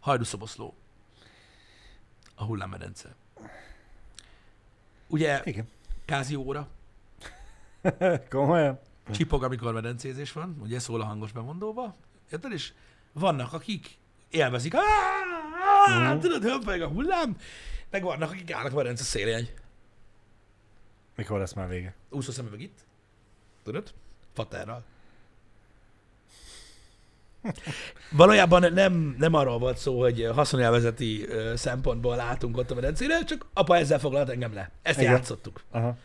[0.00, 0.74] hajdúszoboszló.
[2.34, 3.14] A hullámmedence.
[5.12, 5.68] Ugye Igen.
[6.04, 6.68] kázi óra,
[8.30, 8.78] Komolyan?
[9.10, 11.94] csipog, amikor medencézés van, ugye szól a hangos bemondóba,
[12.30, 12.52] érted?
[12.52, 12.72] És
[13.12, 13.98] vannak, akik
[14.30, 14.72] élvezik,
[15.86, 16.18] Mhm.
[16.18, 17.36] tudod, hömpölyeg a hullám,
[17.90, 19.48] meg vannak, akik állnak a medence szélén.
[21.16, 21.94] Mikor lesz már vége?
[22.10, 22.78] Úszó szemüveg itt,
[23.62, 23.92] tudod?
[24.32, 24.84] Faterral.
[28.10, 33.76] Valójában nem, nem arról volt szó, hogy haszonélvezeti szempontból látunk ott a medencére, csak apa
[33.76, 34.70] ezzel foglalt engem le.
[34.82, 35.12] Ezt Igen.
[35.12, 35.62] játszottuk.
[35.70, 35.96] Aha.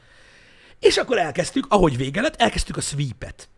[0.80, 3.50] És akkor elkezdtük, ahogy vége lett, elkezdtük a sweepet.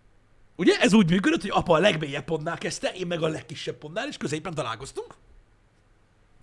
[0.55, 0.77] Ugye?
[0.79, 4.17] Ez úgy működött, hogy apa a legmélyebb pontnál kezdte, én meg a legkisebb pontnál, és
[4.17, 5.15] középen találkoztunk.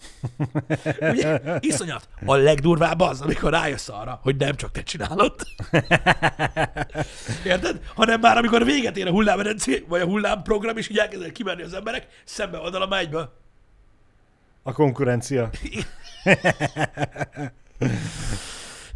[1.10, 1.40] Ugye?
[1.60, 2.08] Iszonyat.
[2.24, 5.34] A legdurvább az, amikor rájössz arra, hogy nem csak te csinálod.
[7.44, 7.80] Érted?
[7.94, 11.74] Hanem már amikor véget ér a hullámmedencé, vagy a hullámprogram, és így elkezdenek kimenni az
[11.74, 13.32] emberek, szembe oldal a egyből.
[14.62, 15.50] A konkurencia.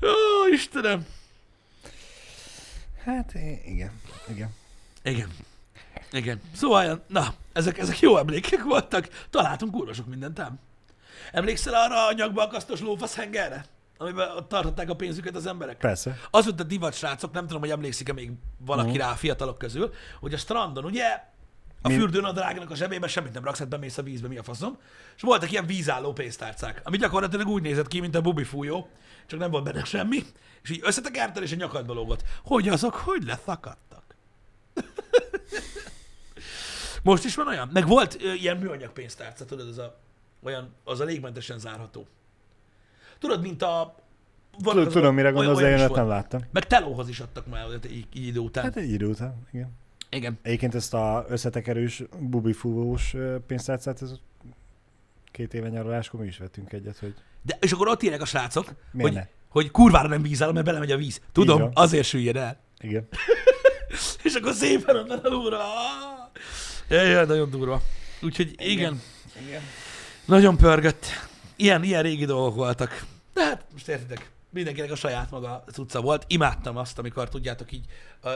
[0.02, 1.06] Ó, Istenem!
[3.04, 3.34] Hát
[3.64, 4.00] igen.
[4.28, 4.54] Igen.
[5.02, 5.28] Igen.
[6.12, 6.40] Igen.
[6.54, 9.08] Szóval, na, ezek, ezek jó emlékek voltak.
[9.30, 10.58] Találtunk kurva sok mindent, ám.
[11.32, 13.64] Emlékszel arra a nyakba akasztós lófasz hengerre?
[13.98, 15.76] Amiben ott tartották a pénzüket az emberek?
[15.76, 16.16] Persze.
[16.30, 18.98] Az volt a divat, srácok, nem tudom, hogy emlékszik-e még valaki Mhm.
[18.98, 21.22] rá a fiatalok közül, hogy a strandon, ugye,
[21.82, 24.78] a Mi- fürdőnadrágnak a zsebébe semmit nem raksz, hát bemész a vízbe, mi a faszom.
[25.16, 28.88] És voltak ilyen vízálló pénztárcák, ami gyakorlatilag úgy nézett ki, mint a bubi fújó,
[29.26, 30.22] csak nem volt benne semmi,
[30.62, 32.22] és így összetekerted, és a nyakadba lógott.
[32.44, 34.16] Hogy azok, hogy leszakadtak?
[37.02, 37.70] Most is van olyan?
[37.72, 40.00] Meg volt ö, ilyen műanyag pénztárca, tudod, az a,
[40.42, 42.06] olyan, az a légmentesen zárható.
[43.18, 43.94] Tudod, mint a...
[44.62, 46.40] vannak Tud- Tudom, mire olyan- gondolsz, de én nem láttam.
[46.52, 48.64] Meg telóhoz is adtak már olyat így, így idő után.
[48.64, 49.70] Hát egy idő után, igen.
[50.10, 50.38] Igen.
[50.42, 53.14] Egyébként ezt a összetekerős, bubifúvós
[53.46, 54.12] pénztárcát, ez
[55.30, 58.72] két éve nyaraláskor mi is vettünk egyet, hogy De, és akkor ott írják a srácok,
[58.92, 59.26] miért hogy, ne?
[59.48, 61.20] hogy kurvára nem vízálló, mert belemegy a víz.
[61.32, 61.70] Tudom, van.
[61.74, 62.58] azért süllyed el.
[62.80, 63.08] Igen.
[64.22, 65.58] És akkor szépen onnan alulra.
[66.88, 67.82] Jaj, nagyon durva.
[68.22, 69.00] Úgyhogy igen, igen.
[69.46, 69.62] Igen.
[70.30, 71.06] Nagyon pörgött.
[71.56, 73.04] Ilyen, ilyen régi dolgok voltak.
[73.32, 76.24] De hát, most értitek, mindenkinek a saját maga cucca volt.
[76.26, 77.84] Imádtam azt, amikor tudjátok így,
[78.22, 78.32] uh,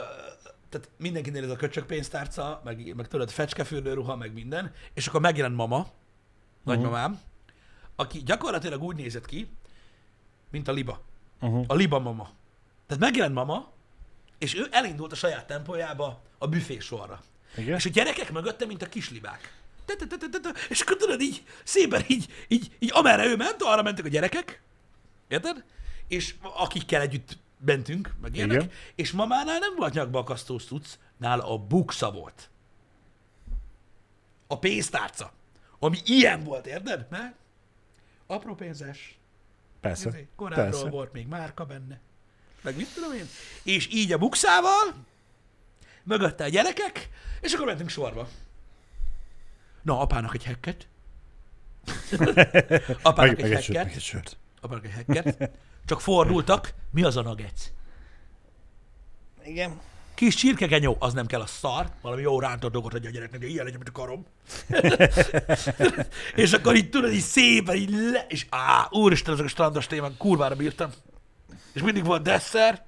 [0.69, 5.55] tehát mindenkinél ez a köcsök pénztárca, meg, meg tudod, fecskefürdőruha, meg minden, és akkor megjelent
[5.55, 5.87] mama,
[6.63, 7.19] nagymamám,
[7.95, 9.49] aki gyakorlatilag úgy nézett ki,
[10.51, 11.01] mint a liba.
[11.41, 11.63] Uh-huh.
[11.67, 12.29] A liba mama.
[12.87, 13.71] Tehát megjelent mama,
[14.37, 17.21] és ő elindult a saját tempójába a büfé sorra.
[17.57, 17.75] Igen?
[17.75, 19.63] És a gyerekek mögötte, mint a kislibák.
[20.69, 24.61] És akkor tudod, így szépen így, így, így amerre ő ment, arra mentek a gyerekek.
[25.27, 25.63] Érted?
[26.07, 28.55] És akikkel együtt mentünk, meg ilyenek.
[28.55, 28.71] Igen.
[28.95, 32.49] És mamánál nem volt nyakba akasztós cucc, nála a buksa volt.
[34.47, 35.31] A pénztárca.
[35.79, 37.07] Ami ilyen volt, érted?
[37.09, 37.35] Mert
[38.27, 39.17] apró pénzes,
[39.85, 40.25] Persze.
[40.35, 40.89] Korábban Persze.
[40.89, 41.99] volt még márka benne.
[42.61, 43.27] Meg mit tudom én.
[43.63, 44.93] És így a bukszával,
[46.03, 47.09] mögötte a gyerekek,
[47.41, 48.27] és akkor mentünk sorba.
[49.85, 50.87] Na, apának egy hekket.
[53.01, 53.95] apának Meg, egy meg, egy sört, meg hekket.
[53.95, 54.37] egy sört.
[54.61, 55.51] Apának egy hekket.
[55.85, 56.73] Csak fordultak.
[56.91, 57.71] Mi az a nagec?
[59.43, 59.79] Igen.
[60.13, 63.49] Kis csirkegenyó, az nem kell a szar, valami jó rántott dolgot adja a gyereknek, hogy
[63.49, 64.25] ilyen legyen, mint a karom.
[66.43, 70.17] és akkor így tudod, így szépen, így le, és á, úristen, ezek a strandos témák,
[70.17, 70.91] kurvára bírtam.
[71.73, 72.83] És mindig volt desszert.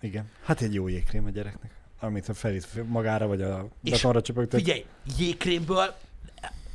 [0.00, 0.30] Igen.
[0.44, 1.70] Hát egy jó jégkrém a gyereknek.
[2.00, 4.60] Amit a felít magára, vagy a betonra csöpögtet.
[4.60, 4.84] Figyelj,
[5.18, 5.94] jégkrémből,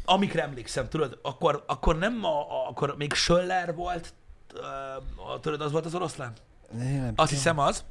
[0.05, 4.13] amikre emlékszem, tudod, akkor, akkor nem a, a, akkor még Söller volt,
[4.53, 6.33] uh, tudod, az volt az oroszlán?
[6.77, 7.83] Ne, nem Azt hiszem az.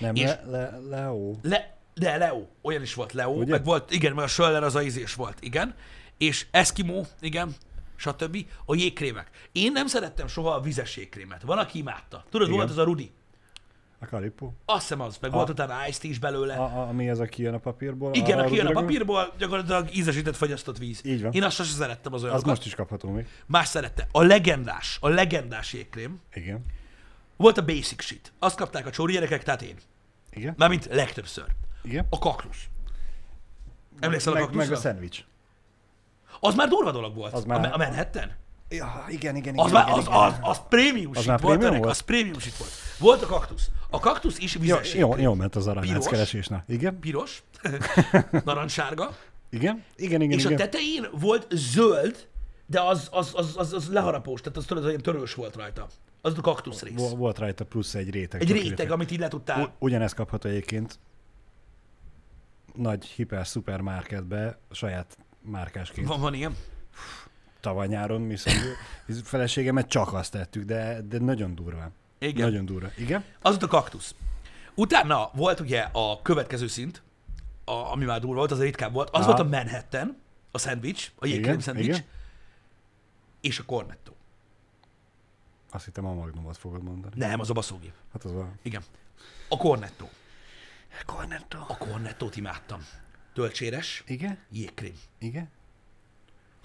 [0.00, 1.34] Nem, és- le, le, Leo.
[1.42, 3.50] Le, de Leo, olyan is volt Leo, Ugye?
[3.50, 5.74] meg volt, igen, meg a Söller az a izés volt, igen.
[6.18, 7.54] És Eskimo, igen,
[7.96, 8.46] stb.
[8.64, 9.30] A jégkrémek.
[9.52, 11.42] Én nem szerettem soha a vizes jégkrémet.
[11.42, 12.24] Van, aki imádta.
[12.30, 12.58] Tudod, Igen.
[12.58, 13.10] volt az a Rudi.
[14.06, 14.54] A kalipó.
[14.64, 16.54] Azt hiszem az, meg volt utána Ice is belőle.
[16.54, 18.14] A, a, ami az, aki jön a papírból.
[18.14, 21.00] Igen, aki jön a papírból, gyakorlatilag ízesített, fagyasztott víz.
[21.04, 21.32] Így van.
[21.32, 22.48] Én azt sosem szerettem az Az olyanokat.
[22.48, 23.26] most is kapható még.
[23.46, 24.06] Más szerette.
[24.12, 26.64] A legendás, a legendás jégkrém Igen.
[27.36, 28.32] volt a basic shit.
[28.38, 29.76] Azt kapták a csóri gyerekek, tehát én.
[30.30, 30.54] Igen.
[30.56, 31.46] Mármint legtöbbször.
[31.82, 32.06] Igen.
[32.10, 32.64] A kaktusz.
[34.00, 35.24] Emlékszel a meg, meg a szendvics.
[36.40, 37.32] Az már durva dolog volt.
[37.32, 38.30] Az A, már- me- a Manhattan?
[38.68, 40.18] Ja, igen, igen, Az igen, igen, az, igen.
[40.18, 41.90] az, az prémium Az már volt, prémium volt?
[41.92, 42.70] az prémium volt.
[42.98, 43.70] Volt a kaktusz.
[43.90, 45.24] A kaktusz is Jó, vizes jó, jégkrém.
[45.24, 46.06] jó ment az aranyác Piros.
[46.06, 46.64] keresésnek.
[46.68, 47.42] Igen, Piros,
[48.44, 49.16] narancssárga,
[49.50, 50.60] igen, igen, igen, és a igen.
[50.70, 52.28] tetején volt zöld,
[52.66, 55.86] de az, az, az, az, az leharapós, tehát az tudod, olyan törős volt rajta.
[56.20, 56.94] Az a kaktusz rész.
[56.94, 58.40] Vo- Volt rajta plusz egy réteg.
[58.40, 58.68] Egy csokilifé.
[58.68, 59.62] réteg, amit így le tudtál.
[59.62, 60.98] U- Ugyanezt kapható egyébként
[62.74, 66.06] nagy hiper-szuper marketbe saját márkásként.
[66.08, 66.56] Van, van ilyen.
[67.66, 68.60] Tavaly nyáron mi szóval
[69.24, 71.92] feleségemet csak azt tettük, de, de nagyon durván.
[72.18, 72.46] Igen.
[72.46, 72.88] Nagyon durva.
[72.96, 73.24] Igen?
[73.40, 74.14] Az a kaktusz.
[74.74, 77.02] Utána volt ugye a következő szint,
[77.64, 79.26] a, ami már durva volt, az ritkább volt, az Aha.
[79.26, 80.16] volt a Manhattan,
[80.50, 81.98] a szendvics, a jégkrém szendvics,
[83.40, 84.12] és a cornetto.
[85.70, 87.14] Azt hittem a Magnumot fogod mondani.
[87.16, 87.92] Nem, az a baszógép.
[88.12, 88.48] Hát az a...
[88.62, 88.82] Igen.
[89.48, 90.08] A cornetto.
[91.06, 91.58] Cornetto.
[91.68, 92.80] A cornettót imádtam.
[93.34, 94.38] Töltséres, Igen?
[94.50, 94.94] jégkrém.
[95.18, 95.50] Igen?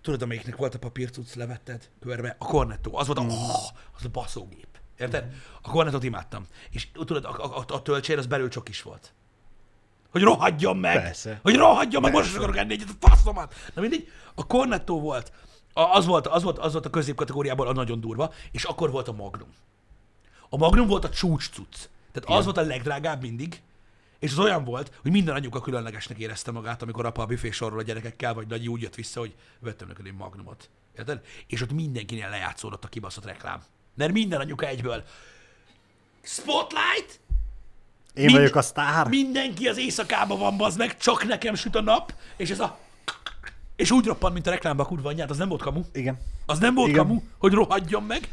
[0.02, 2.36] Tudod, amelyiknek volt a papírcucc, levetted körbe?
[2.40, 2.98] A cornetto.
[2.98, 3.66] Az volt a, oh,
[3.98, 4.68] az a baszógép.
[4.98, 5.34] Érted?
[5.62, 6.46] A cornettót imádtam.
[6.70, 9.14] És tudod, a, a, a, töltsér az belül csak is volt.
[10.12, 11.02] Hogy rohadjon meg!
[11.02, 11.40] Persze.
[11.44, 13.54] Hogy rohadjon meg, most is akarok enni egyet, a faszomat!
[13.74, 15.32] Na mindegy, a cornetto volt,
[15.74, 19.08] a, az volt, az volt, az volt a középkategóriából a nagyon durva, és akkor volt
[19.08, 19.50] a Magnum.
[20.50, 21.90] A Magnum volt a csúcs cucc.
[22.12, 23.62] Tehát az volt a legdrágább mindig,
[24.22, 27.80] és az olyan volt, hogy minden anyuka különlegesnek érezte magát, amikor apa a büfé sorról
[27.80, 30.70] a gyerekekkel, vagy nagy úgy jött vissza, hogy vettem neked egy magnumot.
[30.98, 31.22] Érted?
[31.48, 33.62] És ott mindenkinél lejátszódott a kibaszott reklám.
[33.96, 35.04] Mert minden anyuka egyből
[36.22, 37.20] Spotlight!
[38.14, 39.08] Én Mind- vagyok a sztár.
[39.08, 42.80] Mindenki az éjszakában van, bazd meg, csak nekem süt a nap, és ez a...
[43.76, 45.82] És úgy roppant, mint a reklámba a kurva anyját, az nem volt kamu.
[45.94, 46.20] Igen.
[46.46, 47.02] Az nem volt Igen.
[47.02, 48.30] kamu, hogy rohadjon meg.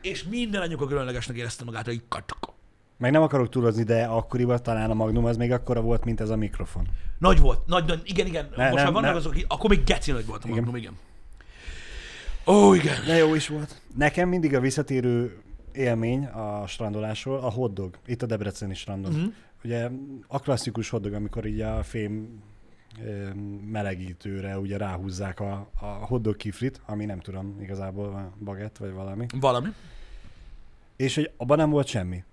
[0.00, 2.56] És minden anyuka különlegesnek érezte magát, hogy katka.
[2.98, 6.30] Meg nem akarok túlozni, de akkoriban talán a Magnum az még akkora volt, mint ez
[6.30, 6.88] a mikrofon.
[7.18, 8.48] Nagy volt, nagy, nagy igen, igen.
[8.56, 9.16] Ne, Most nem, már vannak nem.
[9.16, 10.58] azok, akik- akkor még geci nagy volt a Igen.
[10.58, 10.96] Magnum, igen.
[12.46, 12.94] Ó, igen.
[13.06, 13.80] De jó is volt.
[13.96, 15.42] Nekem mindig a visszatérő
[15.72, 17.98] élmény a strandolásról a hotdog.
[18.06, 19.12] Itt a Debreceni strandon.
[19.12, 19.26] Mm-hmm.
[19.64, 19.90] Ugye
[20.26, 22.42] a klasszikus hotdog, amikor így a fém
[23.70, 29.26] melegítőre ugye ráhúzzák a, a hotdog kiflit, ami nem tudom, igazából bagett vagy valami.
[29.40, 29.68] Valami.
[30.96, 32.24] És hogy abban nem volt semmi.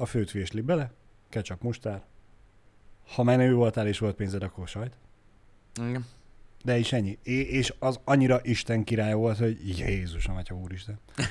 [0.00, 0.90] A főt vésli bele,
[1.28, 2.02] ketchup, mustár.
[3.14, 4.96] Ha menő voltál és volt pénzed, akkor sajt.
[5.86, 6.06] Igen.
[6.64, 7.18] De is ennyi.
[7.22, 10.98] É- és az annyira Isten király volt, hogy Jézusom, atya úristen.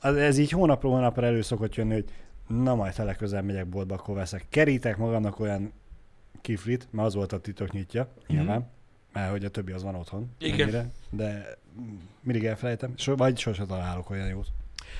[0.00, 2.04] Az, ez így hónapról hónapra elő szokott jönni, hogy
[2.46, 4.46] na majd ha legközelebb megyek boltba, akkor veszek.
[4.48, 5.72] Kerítek magamnak olyan
[6.40, 8.68] kiflit, mert az volt a titok nyitja, nyilván,
[9.12, 10.30] mert hogy a többi az van otthon.
[10.38, 10.60] Igen.
[10.60, 11.58] ennyire, de
[12.20, 14.48] mindig elfelejtem, so, vagy sose találok olyan jót.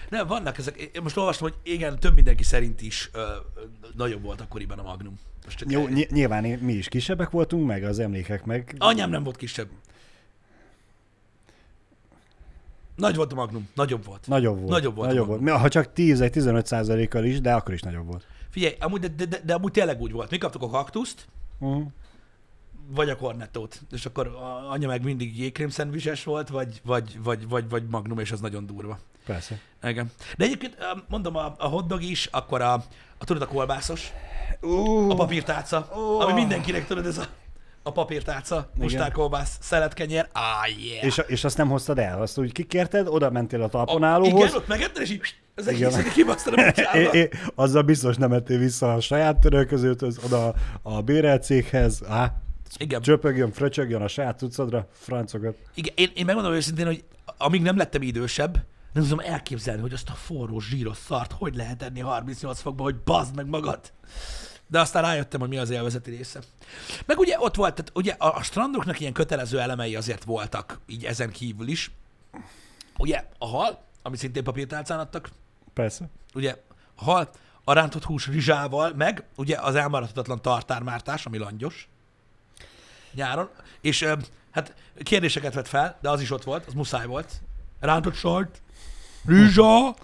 [0.09, 0.77] Nem, vannak ezek.
[0.77, 3.27] Én most olvastam, hogy igen, több mindenki szerint is ö,
[3.97, 5.15] nagyobb volt akkoriban a Magnum.
[5.45, 8.75] Most csak Jó, ny- nyilván mi is kisebbek voltunk, meg az emlékek meg.
[8.79, 9.69] Anyám nem volt kisebb.
[12.97, 14.27] Nagy volt a Magnum, nagyobb volt.
[14.27, 14.69] Nagyobb volt.
[14.71, 15.51] Nagyobb volt Nagyobb volt.
[15.51, 18.27] Ha csak 10-15 százalékkal is, de akkor is nagyobb volt.
[18.51, 20.31] Figyelj, amúgy, de, de, de, de amúgy tényleg úgy volt.
[20.31, 21.27] Mi kaptuk a kaktuszt,
[21.61, 21.87] Uh-huh.
[22.91, 23.81] Vagy a kornettót.
[23.91, 28.19] És akkor a anya meg mindig jégkrém szendvises volt, vagy, vagy, vagy, vagy, vagy magnum,
[28.19, 28.99] és az nagyon durva.
[29.27, 29.59] Persze.
[29.83, 30.11] Igen.
[30.37, 30.77] De egyébként
[31.09, 32.73] mondom, a, a hotdog is, akkor a,
[33.19, 34.13] a tudod, a kolbászos,
[34.61, 36.21] Uh, a papírtáca, Ó.
[36.21, 37.25] ami mindenkinek, tudod, ez a,
[37.83, 41.05] a papírtáca, mustárkolbász, szeletkenyér, ah, yeah.
[41.05, 42.23] és, és azt nem hoztad el?
[42.23, 44.43] Azt úgy kikérted, oda mentél a talpon a, állóhoz.
[44.43, 45.21] igen, ott megetted, és így
[45.55, 47.15] az egészet kibasztad a É, bocsánat.
[47.15, 52.35] é, azzal biztos nem ettél vissza a saját törölközőthöz, oda a bérelt céghez, á,
[52.77, 53.03] Igen.
[53.03, 55.57] csöpögjön, fröcsögjön a saját cuccodra, francokat.
[55.75, 57.05] Igen, én, én megmondom őszintén, hogy
[57.37, 61.83] amíg nem lettem idősebb, nem tudom elképzelni, hogy azt a forró, zsíros szart hogy lehet
[61.83, 63.81] enni 38 fokba, hogy bazd meg magad.
[64.67, 66.41] De aztán rájöttem, hogy mi az élvezeti része.
[67.07, 71.05] Meg ugye ott volt, tehát ugye a, a strandoknak ilyen kötelező elemei azért voltak, így
[71.05, 71.91] ezen kívül is.
[72.99, 75.31] Ugye a hal, amit szintén papírtálcán adtak,
[75.75, 76.09] Persze.
[76.35, 76.57] ugye
[76.95, 77.31] hal,
[77.65, 81.89] a rántott hús rizsával, meg ugye az elmaradhatatlan tartármártás, ami langyos
[83.13, 83.51] nyáron,
[83.81, 84.07] és
[84.51, 87.41] hát kérdéseket vett fel, de az is ott volt, az muszáj volt.
[87.81, 88.63] Rántott sajt,
[89.27, 89.95] rizsa,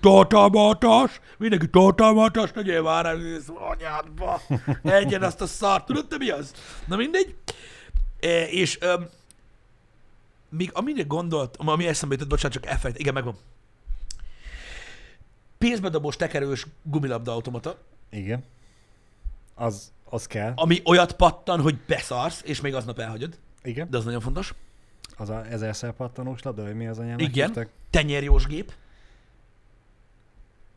[0.00, 4.40] tartalmatás, mindenki tartalmatás, tegyél már ez anyádba,
[4.82, 6.54] egyen azt a szart, tudod te mi az?
[6.86, 7.36] Na mindegy.
[8.20, 9.08] E, és öm,
[10.48, 13.36] még amire gondolt, ami eszembe jutott, bocsánat, csak elfelejt, igen, megvan.
[15.58, 17.78] Pénzbedobós tekerős gumilabda automata,
[18.10, 18.44] Igen.
[19.54, 20.52] Az, az kell.
[20.56, 23.90] ami olyat pattan, hogy beszarsz, és még aznap elhagyod, Igen.
[23.90, 24.54] de az nagyon fontos.
[25.16, 27.46] Az a ezerszer pattanós labda, vagy mi az anyának Igen.
[27.46, 27.68] hívták?
[27.90, 28.72] Tenyérjós gép.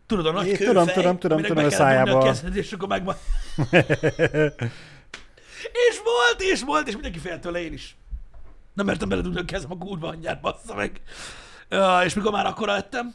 [0.06, 2.18] Tudod, a nagy kőfej, tudom, tudom, tudom, tudom, a szájába.
[2.18, 3.16] A kezed, és akkor megvan.
[5.88, 7.98] és volt, és volt, és mindenki félt tőle én is.
[8.74, 11.02] Nem mertem beledugni a kezem a kurva anyját, bassza meg.
[11.70, 13.14] Ja, és mikor már akkora lettem,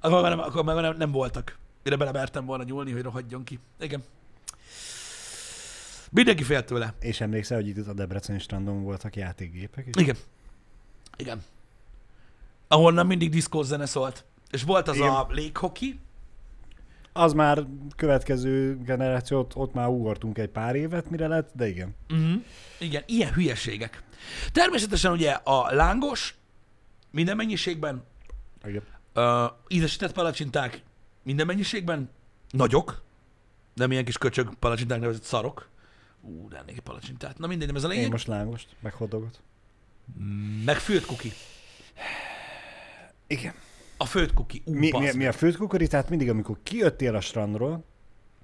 [0.00, 1.58] akkor már nem, akkor már nem, nem voltak.
[1.82, 3.58] Mire bele mertem volna nyúlni, hogy rohadjon ki.
[3.80, 4.02] Igen.
[6.10, 6.94] Mindenki félt tőle.
[7.00, 10.02] És emlékszel, hogy itt a Debreceni strandon voltak játékgépek is?
[10.02, 10.16] Igen.
[11.16, 11.42] Igen.
[12.68, 14.24] Ahonnan mindig diszkós zene szólt.
[14.50, 15.08] És volt az Igen.
[15.08, 16.00] a léghoki,
[17.12, 21.94] Az már következő generációt, ott már ugortunk egy pár évet, mire lett, de igen.
[22.10, 22.42] Uh-huh.
[22.78, 24.02] Igen, ilyen hülyeségek.
[24.52, 26.34] Természetesen ugye a lángos
[27.10, 28.04] minden mennyiségben,
[28.64, 28.82] igen.
[29.14, 30.82] uh, ízesített palacsinták
[31.22, 32.10] minden mennyiségben,
[32.50, 33.02] nagyok,
[33.74, 35.68] nem ilyen kis köcsög palacsinták nevezett szarok.
[36.26, 37.38] Ú, de ennél egy palacsintát.
[37.38, 38.10] Na mindegy, nem ez a Én lényeg.
[38.10, 39.40] most lángost, meg hotdogot.
[40.64, 41.32] Meg főtt kuki.
[43.26, 43.54] Igen.
[43.96, 44.62] A főtt kuki.
[44.64, 47.84] Ú, Mi, mi, mi a főtt kukoricát mindig, amikor kijöttél a strandról,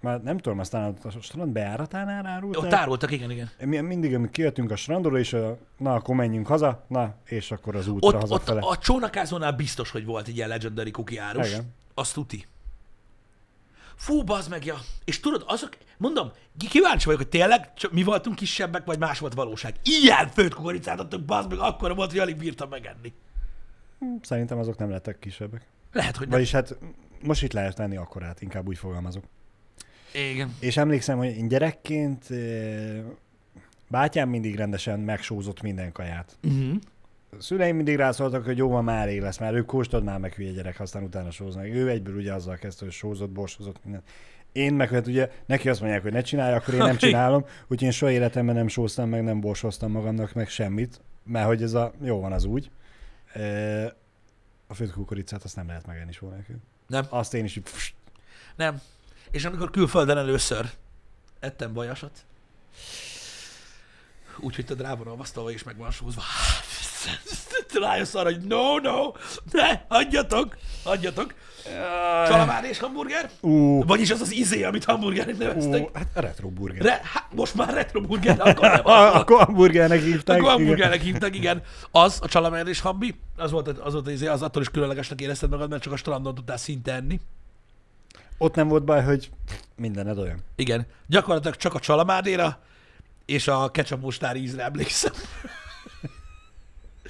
[0.01, 2.71] már nem tudom, aztán a strand bejáratánál árult Ott el?
[2.71, 3.51] tároltak, igen, igen.
[3.65, 7.77] Mi, mindig, amikor kijöttünk a strandról, és a, na, akkor menjünk haza, na, és akkor
[7.77, 8.61] az útra Ott, ott hazafele.
[8.61, 11.49] a csónakázónál biztos, hogy volt egy ilyen legendary kuki árus.
[11.49, 11.73] Igen.
[11.95, 12.47] Azt tuti.
[14.03, 14.81] Fú, bazd meg, ja.
[15.05, 16.31] És tudod, azok, mondom,
[16.69, 19.75] kíváncsi vagyok, hogy tényleg csak mi voltunk kisebbek, vagy más volt valóság.
[19.85, 23.13] Ilyen főtt kukoricát adtak, bazd meg, akkor volt, hogy alig bírtam megenni.
[24.23, 25.67] Szerintem azok nem lettek kisebbek.
[25.93, 26.37] Lehet, hogy nem.
[26.37, 26.77] Vagyis hát
[27.23, 29.25] most itt lehet tenni akkorát, inkább úgy fogalmazok.
[30.13, 30.57] Igen.
[30.61, 33.03] És emlékszem, hogy én gyerekként eh,
[33.89, 36.37] bátyám mindig rendesen megsózott minden kaját.
[36.43, 36.75] Uh-huh.
[37.39, 40.53] Szüleim mindig rászóltak, hogy jó, van már elég lesz, már ők kóstolod már meg hülye
[40.53, 41.65] gyerek, aztán utána sóznak.
[41.65, 44.03] Ő egyből ugye azzal kezdte, hogy sózott, borsozott minden.
[44.53, 47.83] Én meg hát ugye neki azt mondják, hogy ne csinálj, akkor én nem csinálom, úgyhogy
[47.83, 51.93] én soha életemben nem sóztam meg, nem borsoztam magamnak meg semmit, mert hogy ez a,
[52.03, 52.71] jó van az úgy.
[54.67, 56.57] A főtt kukoricát azt nem lehet megenni soha nélkül.
[56.87, 57.07] Nem.
[57.09, 57.69] Azt én is így,
[58.57, 58.81] Nem.
[59.31, 60.71] És amikor külföldön először
[61.41, 62.25] ettem bajasat,
[64.41, 66.23] úgyhogy te rá van olvasztva, és meg van sózva.
[67.81, 69.13] Rájössz arra, hogy no, no,
[69.53, 71.35] ne, hagyjatok, hagyjatok.
[72.27, 73.31] Csalamár és hamburger?
[73.41, 75.97] ú, Vagyis az az izé, amit hamburgernek neveztek.
[75.97, 76.83] hát a retro burger.
[76.83, 78.81] Re, hát most már retro burger, akkor nem
[79.21, 80.39] akkor hamburgernek hívták.
[80.39, 81.63] Akkor hamburgernek hívtak, igen.
[81.91, 85.21] Az, a csalamár és hambi, az volt, az volt az, izé, az attól is különlegesnek
[85.21, 87.21] érezted magad, mert csak a strandon tudtál szinte enni.
[88.39, 89.31] Ott nem volt baj, hogy
[89.77, 90.39] mindened olyan.
[90.57, 90.87] Igen.
[91.07, 92.59] Gyakorlatilag csak a csalamádéra
[93.27, 95.13] és a ketchup mustár ízre emlékszem.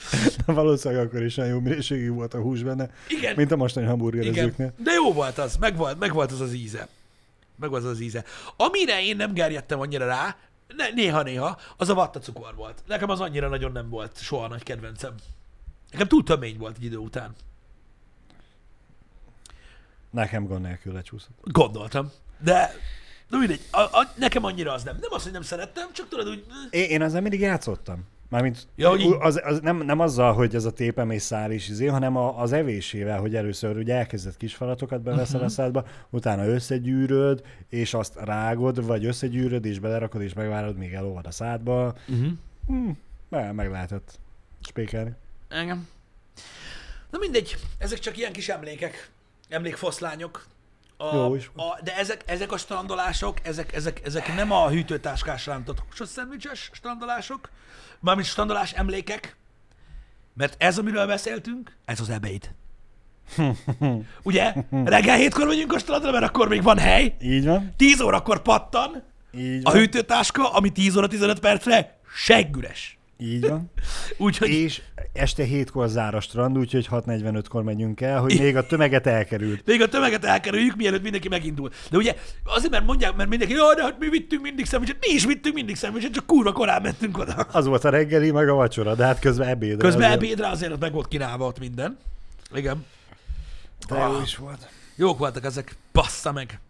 [0.47, 3.35] Valószínűleg akkor is olyan jó minőségű volt a hús benne, Igen.
[3.37, 4.73] mint a mostani hamburgerezőknél.
[4.77, 6.89] De jó volt az, meg volt, meg volt az az íze.
[7.57, 8.25] Meg volt az az íze.
[8.57, 10.37] Amire én nem gerjedtem annyira rá,
[10.77, 12.83] ne, néha-néha, az a vattacukor volt.
[12.87, 15.15] Nekem az annyira nagyon nem volt soha nagy kedvencem.
[15.91, 17.35] Nekem túl tömény volt egy idő után.
[20.11, 21.37] Nekem gond nélkül lecsúszott.
[21.43, 22.11] Gondoltam.
[22.39, 22.75] De,
[23.29, 24.97] de mindegy, a, a, nekem annyira az nem.
[25.01, 26.45] Nem az, hogy nem szerettem, csak tudod, úgy...
[26.71, 28.05] Én, én ezzel mindig játszottam.
[28.33, 31.69] Mármint Ja, így- az, az nem, nem azzal, hogy ez a tépem és szál is
[31.69, 35.35] izé, hanem a, az evésével, hogy először ugye elkezdett kis falatokat beveszel Mhm.
[35.35, 35.45] uh-huh.
[35.47, 41.27] a szádba, utána összegyűröd, és azt rágod, vagy összegyűröd, és belerakod, és megvárod, míg elolvad
[41.27, 41.95] a szádba.
[42.09, 42.27] Uh-huh.
[42.67, 42.91] Hm,
[43.29, 44.19] meg, meg lehetett
[44.63, 45.11] spékelni.
[45.49, 45.89] Engem.
[47.11, 49.11] Na mindegy, ezek csak ilyen kis emlékek,
[49.49, 50.45] emlékfoszlányok.
[51.11, 55.47] A, Jó is a, de ezek, ezek a strandolások, ezek, ezek, ezek nem a hűtőtáskás
[55.47, 57.51] rántott húsos szendvicses strandolások,
[58.01, 59.37] mármint strandolás emlékek,
[60.35, 62.55] mert ez, amiről beszéltünk, ez az ebéd.
[64.23, 64.55] Ugye?
[64.71, 69.03] Reggel hétkor megyünk a strandra, mert akkor még van hely, Így van, 10 órakor pattan,
[69.35, 72.99] így a van, hűtőtáska, ami 10 óra 15 percre seggüres.
[73.23, 73.71] Így van.
[74.19, 79.07] Úgyhogy és este hétkor zár a strand, úgyhogy 6.45-kor megyünk el, hogy még a tömeget
[79.07, 79.67] elkerült.
[79.67, 81.71] Még a tömeget elkerüljük, mielőtt mindenki megindul.
[81.91, 82.15] De ugye
[82.45, 84.97] azért, mert mondják, mert mindenki, jaj, de hát mi vittünk mindig szendvicset.
[85.01, 87.33] Mi is vittünk mindig szendvicset, csak kurva korán mentünk oda.
[87.53, 89.77] Az volt a reggeli, meg a vacsora, de hát közben ebédre.
[89.89, 91.99] Közben azért- ebédre azért meg volt kínálva ott minden.
[92.55, 92.85] Igen.
[93.89, 94.69] De jó is volt.
[94.97, 96.61] Jók voltak ezek, bassza meg.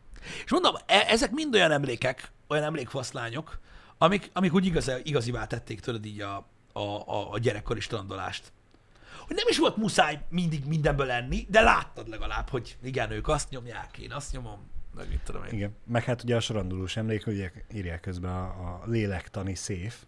[0.45, 3.59] És mondom, e- ezek mind olyan emlékek, olyan emlékfaszlányok,
[4.03, 8.53] amik, amik úgy igaz, igazivá tették tőled így a, a, a, a gyerekkori strandolást.
[9.27, 13.51] Hogy nem is volt muszáj mindig mindenből lenni, de láttad legalább, hogy igen, ők azt
[13.51, 14.59] nyomják, én azt nyomom,
[14.97, 15.53] meg mit tudom én.
[15.53, 15.77] Igen.
[15.87, 20.05] Meg hát ugye a sorandulós emlék, ugye írják közben a, a lélektani széf.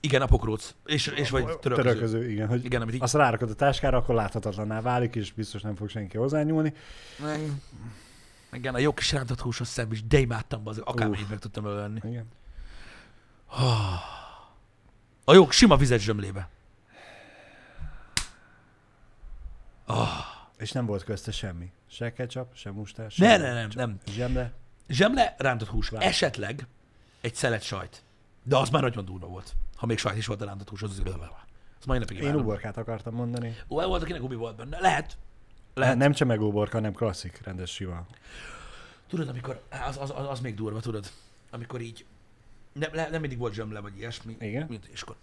[0.00, 0.74] Igen, a pokróc.
[0.84, 1.74] És, és vagy törölköző.
[1.74, 2.48] Törölköző, igen.
[2.48, 3.02] Hogy Igen, amit így...
[3.02, 6.72] azt rárakod a táskára, akkor láthatatlanná válik, és biztos nem fog senki hozzányúlni.
[7.22, 7.40] Meg,
[8.52, 12.00] igen, a jó kis rántott húsos szendvics, de imádtam az akármennyit meg tudtam ölni.
[12.04, 12.26] Igen.
[15.24, 16.48] A jó sima vizet zsömlébe.
[20.58, 21.72] És nem volt közte semmi.
[21.90, 23.98] Se ketchup, se mustás, Ne, se ne, nem, nem.
[24.10, 24.52] zsemle.
[24.88, 25.88] Zsemle, rántott hús.
[25.88, 26.04] Várj.
[26.04, 26.66] Esetleg
[27.20, 28.02] egy szelet sajt.
[28.42, 29.54] De az már nagyon durva volt.
[29.76, 31.12] Ha még sajt is volt a rántott hús, az az
[31.80, 33.56] az mai napig Én uborkát akartam mondani.
[33.68, 34.70] Ó, volt, akinek ubi volt benne.
[34.80, 34.82] Lehet.
[34.82, 35.16] Lehet.
[35.74, 35.96] Lehet.
[35.96, 38.06] Nem csemegóborka, hanem klasszik, rendes sima.
[39.08, 41.10] Tudod, amikor, az, az, az, az még durva, tudod,
[41.50, 42.04] amikor így,
[42.78, 44.36] nem, le- nem mindig volt zsömle, vagy ilyesmi.
[44.40, 44.66] Igen.
[44.68, 45.16] Mint, és akkor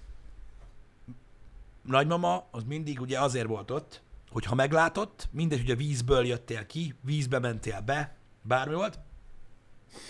[1.82, 6.66] nagymama az mindig ugye azért volt ott, hogy ha meglátott, mindegy, hogy a vízből jöttél
[6.66, 9.00] ki, vízbe mentél be, bármi volt,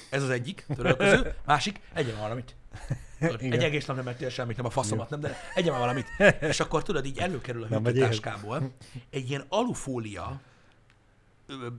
[0.09, 2.55] ez az egyik, törölköző, másik, egyen valamit.
[3.19, 6.07] Tudod, egy egész nap nem ettél semmit, nem a faszomat, nem, de egyen már valamit.
[6.51, 8.71] És akkor tudod, így előkerül a hűtőtáskából
[9.09, 10.41] egy ilyen alufólia,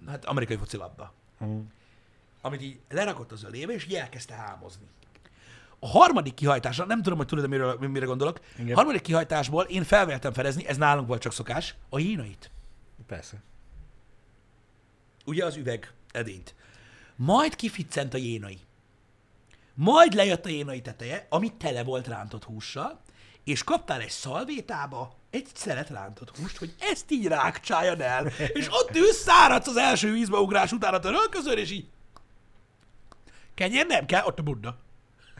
[0.06, 1.12] hát amerikai focilabda,
[1.44, 1.60] Mm.
[2.40, 4.86] amit így lerakott az ölébe, és így elkezdte hámozni.
[5.78, 8.72] A harmadik kihajtásra, nem tudom, hogy tudod, miről, mire gondolok, Igen.
[8.72, 12.50] a harmadik kihajtásból én felvéltem fedezni, ez nálunk volt csak szokás, a hínait.
[13.06, 13.42] Persze.
[15.24, 16.54] Ugye az üveg edényt.
[17.16, 18.58] Majd kificcent a jénai.
[19.74, 23.00] Majd lejött a jénai teteje, ami tele volt rántott hússal,
[23.44, 28.26] és kaptál egy szalvétába egy szelet rántott húst, hogy ezt így rákcsáljad el,
[28.58, 31.88] és ott ülsz, száradsz az első vízbe ugrás után a törölközőn, és így
[33.54, 34.78] kenyér nem kell, ott a bunda.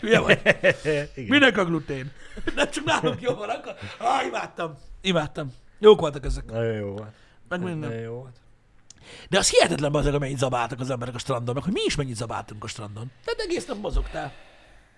[0.01, 0.41] Hülye vagy?
[0.85, 1.09] Igen.
[1.29, 2.13] Minek a glutén?
[2.57, 3.75] Nem csak nálunk jó van, akkor...
[3.99, 4.77] Ah, imádtam.
[5.01, 5.53] Imádtam.
[5.79, 6.45] Jók voltak ezek.
[6.45, 7.13] Nagyon jó volt.
[7.49, 7.89] Meg minden.
[7.89, 8.37] Nagyon jó volt.
[9.29, 12.17] De az hihetetlen azok, amennyit zabáltak az emberek a strandon, meg hogy mi is mennyit
[12.17, 13.11] zabáltunk a strandon.
[13.25, 14.33] Tehát egész nap mozogtál.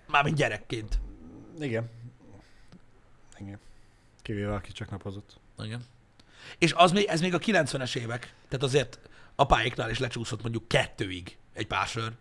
[0.07, 0.99] Mármint gyerekként.
[1.59, 1.89] Igen.
[3.37, 3.59] Igen.
[4.21, 5.39] Kivéve, aki csak napozott.
[5.57, 5.81] Igen.
[6.57, 8.33] És az még, ez még a 90-es évek.
[8.47, 8.99] Tehát azért
[9.35, 12.11] apáiknál is lecsúszott mondjuk kettőig egy pár sör.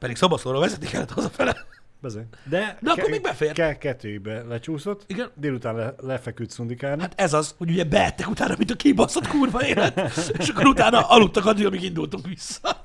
[0.00, 1.56] Pedig szobaszóra vezetni kellett hazafele.
[2.00, 2.26] Bezony.
[2.44, 3.52] De, De akkor még befér.
[3.52, 5.02] Ke- kettőbe lecsúszott.
[5.06, 5.30] Igen.
[5.34, 7.00] Délután le, lefeküdt szundikálni.
[7.02, 10.00] Hát ez az, hogy ugye beettek utána, mint a kibaszott kurva élet,
[10.38, 12.84] és akkor utána aludtak addig, amíg indultunk vissza.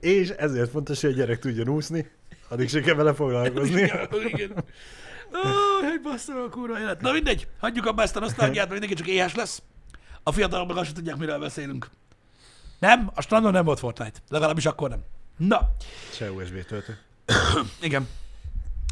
[0.00, 2.10] És ezért fontos, hogy a gyerek tudjon úszni.
[2.48, 3.80] Addig se kell vele foglalkozni.
[4.26, 4.64] Igen.
[5.34, 7.00] Ó, basszol a kurva élet.
[7.00, 9.62] Na mindegy, hagyjuk abba ezt a nosztalgiát, mert mindenki csak éhes lesz.
[10.22, 11.90] A fiatalok meg azt sem tudják, miről beszélünk.
[12.78, 14.18] Nem, a strandon nem volt Fortnite.
[14.28, 15.00] Legalábbis akkor nem.
[15.38, 15.70] Na,
[16.12, 16.98] Se USB töltő.
[17.80, 18.08] igen.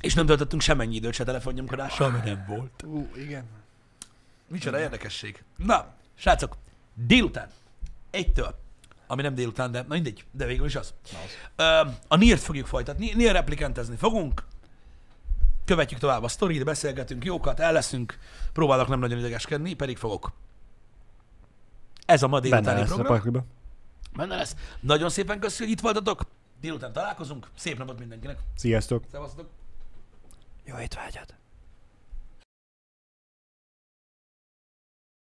[0.01, 2.83] És nem töltöttünk semmennyi időt se telefonnyomkodással, mert nem volt.
[2.83, 3.45] Ú, igen.
[4.49, 5.43] Micsoda érdekesség.
[5.57, 6.57] Na, srácok,
[6.95, 7.49] délután,
[8.11, 8.59] egytől,
[9.07, 10.95] ami nem délután, de na mindegy, de végül is az.
[11.13, 11.31] Na az.
[11.57, 14.45] Ö, a Nier-t fogjuk folytatni, Nier replikentezni fogunk,
[15.65, 18.19] követjük tovább a sztorit, beszélgetünk jókat, el leszünk,
[18.53, 20.33] próbálok nem nagyon idegeskedni, pedig fogok.
[22.07, 23.47] Ez a ma Benne délutáni lesz a program.
[24.17, 24.57] Benne lesz.
[24.81, 26.31] Nagyon szépen köszönjük, hogy itt voltatok.
[26.61, 27.49] Délután találkozunk.
[27.57, 28.39] Szép napot mindenkinek.
[28.55, 29.05] Sziasztok!
[29.11, 29.49] Szevasztok.
[30.65, 31.35] Jó étvágyat!